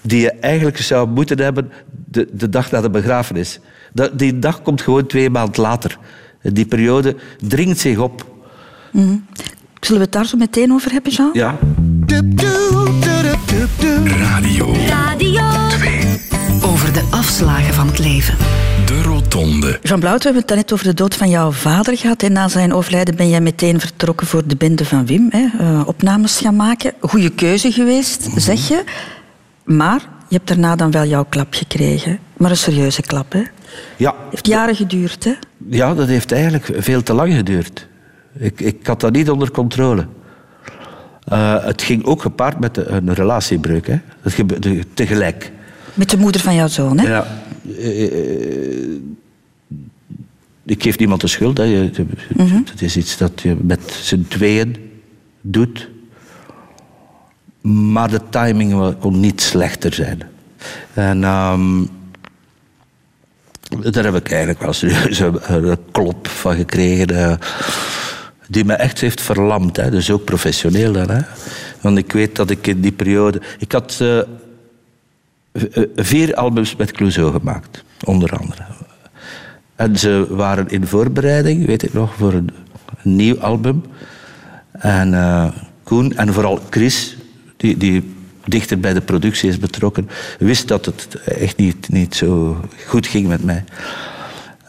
[0.00, 1.70] die je eigenlijk zou moeten hebben
[2.06, 3.60] de, de dag na de begrafenis.
[3.92, 5.98] Dat, die dag komt gewoon twee maanden later.
[6.42, 8.24] Die periode dringt zich op.
[9.80, 11.30] Zullen we het daar zo meteen over hebben, Jean?
[11.32, 11.58] Ja.
[14.06, 15.43] Radio Radio
[16.94, 18.36] de afslagen van het leven.
[18.86, 19.78] De Rotonde.
[19.82, 22.22] Jean Blauw, we hebben het net over de dood van jouw vader gehad.
[22.22, 25.28] En na zijn overlijden ben jij meteen vertrokken voor de bende van Wim.
[25.30, 25.46] Hè?
[25.58, 26.92] eh, opnames gaan maken.
[27.00, 28.84] Goeie keuze geweest, zeg je.
[29.64, 32.18] Maar je hebt daarna dan wel jouw klap gekregen.
[32.36, 33.42] Maar een serieuze klap, hè?
[33.96, 35.32] Ja, Heeft jaren geduurd, hè?
[35.68, 37.86] ja, dat heeft eigenlijk veel te lang geduurd.
[38.38, 40.06] Ik, ik had dat niet onder controle.
[41.24, 43.86] Eh, het ging ook gepaard met een relatiebreuk.
[43.86, 43.98] Hè.
[44.22, 45.52] Dat gebeurde tegelijk.
[45.94, 47.08] Met de moeder van jouw zoon, hè?
[47.08, 47.26] Ja.
[47.78, 48.88] Eh,
[50.66, 51.56] ik geef niemand de schuld.
[51.58, 51.64] Hè.
[51.64, 51.90] Je-
[52.70, 54.76] Het is iets dat je met z'n tweeën
[55.40, 55.88] doet.
[57.92, 60.22] Maar de timing kon niet slechter zijn.
[60.94, 61.84] En ehm,
[63.90, 67.08] daar heb ik eigenlijk wel serieus een, klop van gekregen.
[67.10, 67.36] eh,
[68.48, 69.76] die me echt heeft verlamd.
[69.76, 69.90] Hè.
[69.90, 71.10] Dus ook professioneel dan.
[71.10, 71.20] Hè.
[71.80, 73.40] Want ik weet dat ik in die periode...
[73.58, 74.18] Ik had eh,
[75.96, 78.62] vier albums met Clouseau gemaakt, onder andere.
[79.76, 82.50] En ze waren in voorbereiding, weet ik nog, voor een,
[83.02, 83.84] nieuw album.
[84.72, 85.48] En eh,
[85.82, 87.16] Koen en vooral Chris,
[87.56, 92.60] die, die dichter bij de productie is betrokken, wist dat het echt niet, niet zo
[92.86, 93.64] goed ging met mij.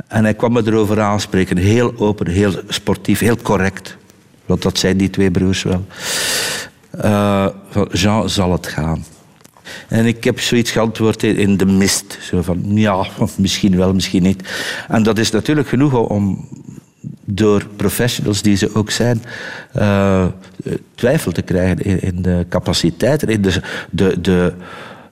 [0.08, 3.98] En hij kwam me erover aanspreken, heel open, heel sportief, heel correct.
[4.46, 5.86] Want dat zijn die twee broers wel.
[6.90, 9.06] Eh, van Jean zal het gaan.
[9.88, 12.18] En ik heb zoiets geantwoord in- de mist.
[12.22, 13.06] Zo van, ja,
[13.38, 14.50] misschien wel, misschien niet.
[14.88, 16.48] En dat is natuurlijk genoeg om
[17.26, 19.22] door professionals die ze ook zijn,
[19.74, 20.26] eh,
[20.96, 23.62] twijfel te krijgen in, in de capaciteiten, in de,
[23.92, 24.54] de, de,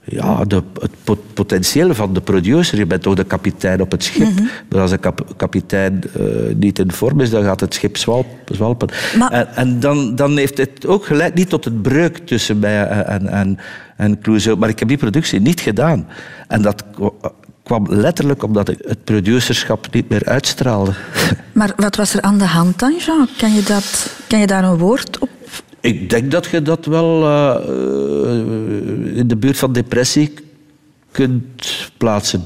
[0.04, 2.78] ja, de, het pot- potentieel van de producer.
[2.78, 4.28] Je bent toch de kapitein op het schip.
[4.68, 6.24] Maar als de kap- kapitein eh,
[6.56, 8.88] niet in vorm is, dan gaat het schip zwalp, zwalpen.
[9.18, 12.86] Maar- En, en dan, dan heeft het ook geleid niet tot het breuk tussen mij
[12.86, 13.58] en, en,
[13.96, 14.58] en Clouseau.
[14.58, 16.06] Maar ik heb die productie niet gedaan.
[16.48, 17.32] En dat kwa-
[17.62, 20.92] kwam letterlijk omdat ik het producerschap niet meer uitstraalde.
[21.52, 23.28] Maar wat was er aan de hand dan, Jean?
[23.38, 25.28] Kan je, dat, kan je daar een woord op?
[25.80, 30.34] Ik denk dat je dat wel eh, eh, in de buurt van depressie
[31.10, 32.44] kunt plaatsen.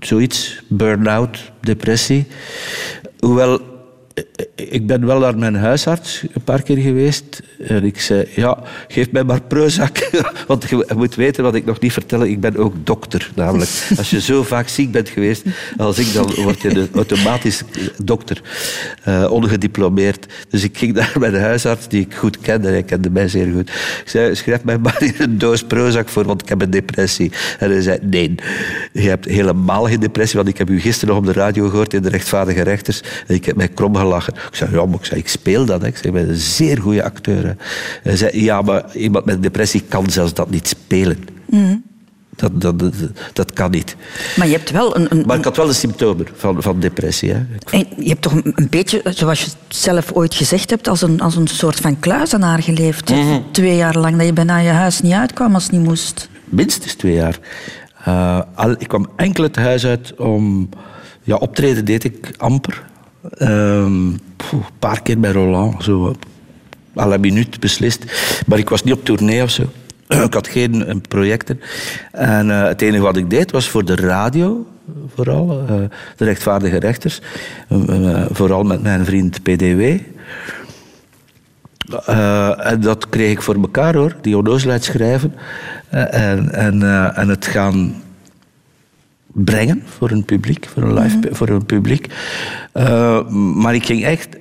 [0.00, 2.26] Zoiets, burn-out, depressie.
[3.18, 3.60] Hoewel,
[4.68, 7.42] ik ben wel naar mijn huisarts een paar keer geweest.
[7.66, 10.10] En ik zei, ja, geef mij maar Prozac.
[10.48, 12.24] Want je moet weten wat ik nog niet vertel.
[12.24, 13.70] Ik ben ook dokter, namelijk.
[13.96, 15.42] Als je zo vaak ziek bent geweest
[15.76, 17.62] als ik, dan word je automatisch
[18.04, 18.42] dokter.
[19.02, 20.26] eh, ongediplomeerd.
[20.48, 22.68] Dus ik ging naar mijn huisarts, die ik goed kende.
[22.68, 23.68] Hij kende mij zeer goed.
[23.68, 27.32] Ik zei, schrijf mij maar hier een doos Prozac voor, want ik heb een depressie.
[27.58, 28.34] En hij zei, nee,
[28.92, 31.94] je hebt helemaal geen depressie, want ik heb u gisteren nog op de radio gehoord
[31.94, 33.00] in de rechtvaardige rechters.
[33.26, 34.34] En ik heb mij krom gelachen.
[34.56, 35.80] Ik zei, ja, maar ik, zei, ik speel dat.
[35.80, 35.86] Hè.
[35.86, 37.44] Ik zei, ik ben een zeer goede acteur.
[37.46, 37.52] Hè.
[38.02, 41.18] Hij zei, ja, maar iemand met depressie kan zelfs dat niet spelen.
[42.36, 42.94] Dat, dat, dat,
[43.32, 43.96] dat kan niet.
[44.36, 45.06] Maar je hebt wel een...
[45.10, 47.32] een Maar ik had wel de symptomen van, van depressie.
[47.32, 47.46] Hè.
[47.70, 51.36] En je hebt toch een, beetje, zoals je zelf ooit gezegd hebt, als een, als
[51.36, 53.08] een soort van kluizenaar geleefd.
[53.08, 53.42] hè?
[53.50, 56.28] Twee jaar lang dat je bijna je huis niet uitkwam als het niet moest.
[56.44, 57.38] minstens twee jaar.
[58.04, 60.68] Eh, al, ik kwam enkel het huis uit om...
[61.22, 62.84] Ja, optreden deed ik amper.
[63.30, 64.06] Ehm,
[64.52, 66.16] een paar keer bij Roland, zo
[66.92, 68.04] la minuut beslist.
[68.46, 69.62] Maar ik was niet op tournee of zo.
[70.24, 71.60] Ik had geen eh, projecten.
[72.12, 74.66] En eh, het enige wat ik deed was voor de radio,
[75.14, 75.60] vooral.
[75.68, 75.74] eh,
[76.16, 77.20] de rechtvaardige rechters.
[77.68, 79.82] Eh, eh, vooral met mijn vriend PDW.
[82.58, 85.34] En dat kreeg ik voor elkaar hoor, die onnozelheid schrijven
[85.90, 86.82] en, en,
[87.14, 88.02] en het gaan
[89.44, 92.06] brengen voor een publiek, voor een live voor een publiek.
[92.72, 94.36] Eh, maar ik ging echt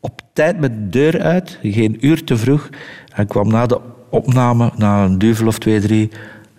[0.00, 2.68] op tijd met de deur uit, geen uur te vroeg,
[3.14, 6.10] en kwam na de opname, na een duvel of twee, drie,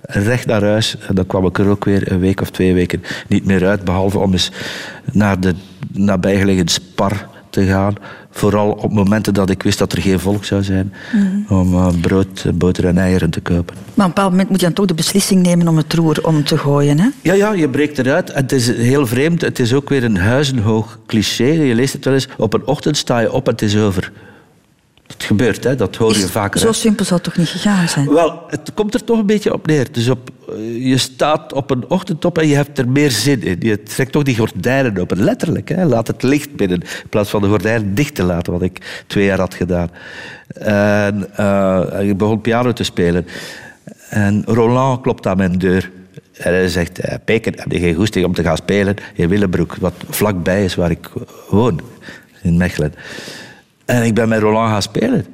[0.02, 0.98] recht naar huis.
[1.08, 3.84] En dan kwam ik er ook weer een week of twee weken niet meer uit,
[3.84, 4.52] behalve om eens
[5.12, 5.56] naar de
[5.94, 7.94] nabijgelegen Spar te gaan.
[8.32, 10.94] Vooral op momenten dat ik wist dat er geen volk zou zijn.
[11.50, 13.76] Om uh, brood, boter en eieren te kopen.
[13.76, 16.26] Maar op een bepaald moment moet je dan toch de beslissing nemen om het roer
[16.26, 17.00] om te gooien.
[17.00, 17.08] Hè?
[17.22, 18.34] Ja, ja, je breekt eruit.
[18.34, 19.42] Het is heel vreemd.
[19.42, 21.44] Het is ook weer een huizenhoog cliché.
[21.44, 22.28] Je leest het wel eens.
[22.38, 24.12] Op een ochtend sta je op en het is over.
[25.14, 25.76] Het gebeurt, hè?
[25.76, 26.60] dat hoor je Is- vaker.
[26.60, 26.74] Zo hè.
[26.74, 28.14] simpel zou het toch niet gegaan zijn?
[28.14, 29.92] Wel, het komt er toch een beetje op neer.
[29.92, 33.44] Dus op, eh, je staat op een ochtend op en je hebt er meer zin
[33.44, 33.58] in.
[33.60, 35.70] Je trekt toch die gordijnen open, letterlijk.
[35.70, 35.86] Hè?
[35.86, 39.26] Laat het licht binnen, in plaats van de gordijnen dicht te laten, wat ik twee
[39.26, 39.90] jaar had gedaan.
[40.54, 43.28] En eh, ik begon piano te spelen.
[44.10, 45.92] En Roland klopt aan mijn deur.
[46.34, 49.76] En hij zegt, eh, Peken, heb je geen goesting om te gaan spelen in Willebroek,
[49.76, 51.10] wat vlakbij is waar ik
[51.50, 51.82] woon,
[52.42, 52.94] in Mechelen.
[53.90, 55.26] En ik ben met Roland gaan spelen.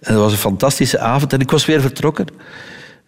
[0.00, 2.26] En dat was een fantastische avond en ik was weer vertrokken.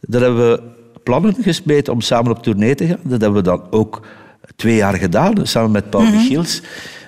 [0.00, 0.62] Dan hebben we
[1.02, 2.98] plannen gesmeed om samen op tournee te gaan.
[3.02, 4.06] Dat hebben we dan ook
[4.56, 6.62] twee jaar gedaan, samen met Paul Michiels.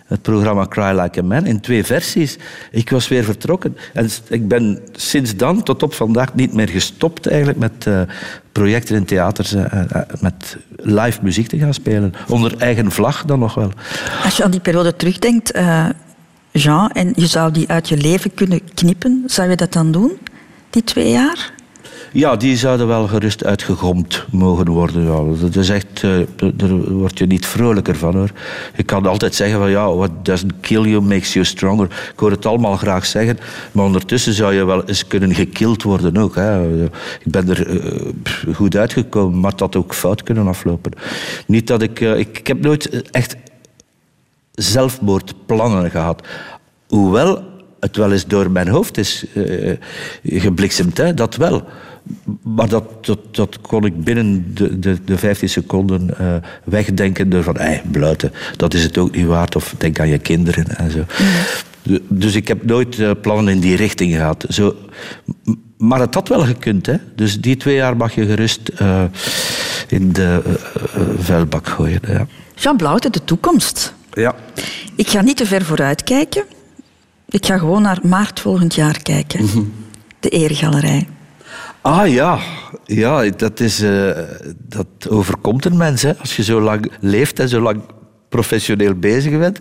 [0.06, 2.38] Het programma Cry Like a Man in twee versies.
[2.70, 3.76] Ik was weer vertrokken.
[3.92, 8.00] En ik ben sinds dan tot op vandaag niet meer gestopt eigenlijk met eh,
[8.52, 9.82] projecten in theaters, eh,
[10.20, 12.12] met live muziek te gaan spelen.
[12.28, 13.70] Onder eigen vlag dan nog wel.
[14.24, 15.52] Als je aan die periode terugdenkt,
[16.58, 20.18] Jean, en je zou die uit je leven kunnen knippen, zou je dat dan doen?
[20.70, 21.52] Die twee jaar?
[22.12, 25.36] Ja, die zouden wel gerust uitgegomd mogen worden.
[25.40, 26.10] Dat is echt, eh,
[26.54, 28.30] daar word je niet vrolijker van hoor.
[28.76, 31.84] Je kan altijd zeggen van ja, what doesn't kill you makes you stronger.
[31.84, 33.38] Ik hoor het allemaal graag zeggen,
[33.72, 36.34] maar ondertussen zou je wel eens kunnen gekild worden ook.
[36.34, 36.84] Hè.
[36.84, 36.90] Ik
[37.32, 40.92] ben er eh, goed uitgekomen, maar het had ook fout kunnen aflopen.
[41.46, 43.36] Niet dat ik, eh, ik, ik heb nooit echt
[44.58, 46.26] zelfmoordplannen gehad.
[46.88, 47.42] Hoewel
[47.80, 49.76] het wel eens door mijn hoofd is eh,
[50.24, 51.64] gebliksemd, hè, dat wel.
[52.42, 56.34] Maar dat, dat, dat kon ik binnen de, de, de 15 seconden eh,
[56.64, 59.56] wegdenken door van, ei, bluiten, dat is het ook niet waard.
[59.56, 61.04] Of denk aan je kinderen en zo.
[61.82, 64.44] Du- Dus ik heb nooit plannen in die richting gehad.
[64.48, 64.74] Zo,
[65.78, 66.86] maar het had wel gekund.
[66.86, 66.94] Hè?
[67.14, 68.70] Dus die twee jaar mag je gerust
[69.88, 70.40] in de
[71.18, 72.00] vuilbak gooien.
[72.08, 72.26] Ja.
[72.54, 73.94] Jean Blauwte, de toekomst.
[74.18, 74.34] Ja.
[74.96, 76.44] Ik ga niet te ver vooruit kijken.
[77.28, 79.44] Ik ga gewoon naar maart volgend jaar kijken.
[79.44, 79.62] Mhm.
[80.20, 81.08] De Eregalerij.
[81.80, 82.38] Ah ja,
[82.84, 84.10] ja dat, is, eh,
[84.56, 86.02] dat overkomt een mens.
[86.02, 86.16] Hè.
[86.16, 87.80] Als je zo lang leeft en zo lang
[88.28, 89.58] professioneel bezig bent,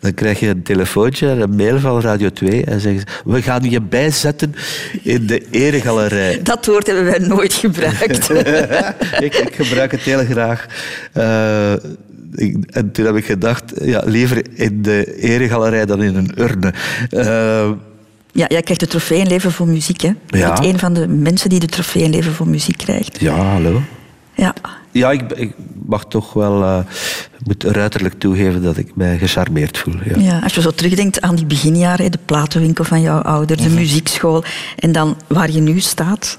[0.00, 3.42] dan krijg je een telefoontje en een mail van Radio 2 en zeggen ze, we
[3.42, 4.54] gaan je bijzetten
[5.02, 6.42] in de eregalerij.
[6.42, 8.30] Dat woord hebben wij nooit gebruikt.
[9.26, 10.66] ik, ik gebruik het heel graag.
[11.12, 11.72] Eh,
[12.34, 16.72] ik- en toen heb ik gedacht, ja, liever in de eregalerij dan in een urne.
[17.10, 17.70] Eh,
[18.32, 20.00] ja, jij krijgt de trofee in Leven voor Muziek.
[20.00, 20.12] Hè?
[20.26, 20.52] Ja.
[20.52, 23.20] bent een van de mensen die de trofee in Leven voor Muziek krijgt.
[23.20, 23.82] ja, hallo.
[24.34, 24.54] Ja.
[24.92, 25.52] Ja, ik, ik
[25.86, 29.94] mag toch wel ik moet ruiterlijk toegeven dat ik mij gecharmeerd voel.
[30.04, 30.18] Ja.
[30.20, 33.70] Ja, als je zo terugdenkt aan die beginjaren, de platenwinkel van jouw ouders, Mhm.
[33.70, 34.44] de muziekschool
[34.78, 36.38] en dan waar je nu staat.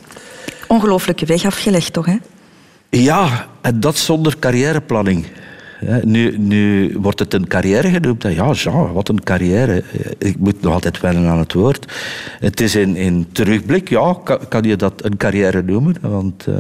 [0.67, 2.05] Ongelooflijke weg afgelegd, toch?
[2.05, 2.15] Hè?
[2.89, 5.25] Ja, en dat zonder carrièreplanning.
[6.03, 8.23] Nu, nu wordt het een carrière genoemd.
[8.23, 9.83] Ja, Jean, wat een carrière.
[10.17, 11.93] Ik moet nog altijd wennen aan het woord.
[12.39, 15.95] Het is in, in terugblik, ja, kan, kan je dat een carrière noemen.
[16.01, 16.55] Want eh,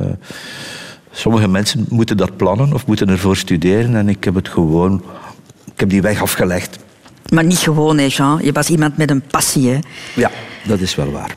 [1.11, 3.95] sommige mensen moeten dat plannen of moeten ervoor studeren.
[3.95, 5.03] En ik heb het gewoon...
[5.73, 6.79] Ik heb die weg afgelegd.
[7.33, 8.39] Maar niet gewoon, hè, Jean.
[8.43, 9.69] Je was iemand met een passie.
[9.69, 9.79] Hè?
[10.15, 10.31] Ja,
[10.67, 11.35] dat is wel waar.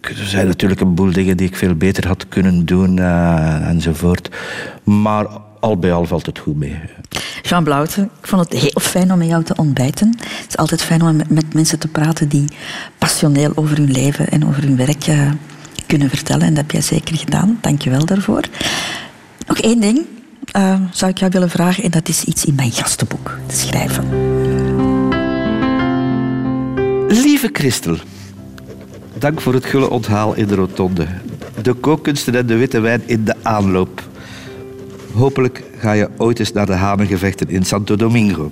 [0.00, 4.30] Er zijn natuurlijk een boel dingen die ik veel beter had kunnen doen eh, enzovoort.
[4.84, 5.26] Maar
[5.62, 6.80] al bij al valt het goed mee.
[7.42, 10.14] Jean Blauwte, ik vond het heel fijn om met jou te ontbijten.
[10.18, 12.44] Het is altijd fijn om met, mensen te praten die
[12.98, 15.30] passioneel over hun leven en over hun werk eh,
[15.86, 16.42] kunnen vertellen.
[16.42, 17.58] En dat heb jij zeker gedaan.
[17.60, 18.42] Dank je wel daarvoor.
[19.46, 20.00] Nog één ding
[20.52, 24.04] eh, zou ik jou willen vragen, en dat is iets in mijn gastenboek te schrijven.
[27.08, 27.96] Lieve Christel,
[29.18, 31.06] dank voor het gulle onthaal in de rotonde.
[31.62, 34.10] De kookkunsten en de witte wijn in de aanloop.
[35.14, 38.50] Hopelijk ga je ooit eens naar de hanengevechten in Santo Domingo.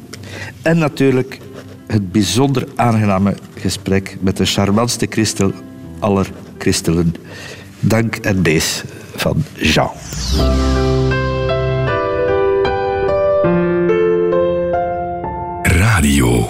[0.63, 1.39] En natuurlijk
[1.87, 5.53] het bijzonder aangename gesprek met de charmantste Christel
[5.99, 7.15] aller christelen.
[7.81, 8.85] Dank en bees
[9.15, 9.91] van Jean.
[15.63, 16.49] Radio.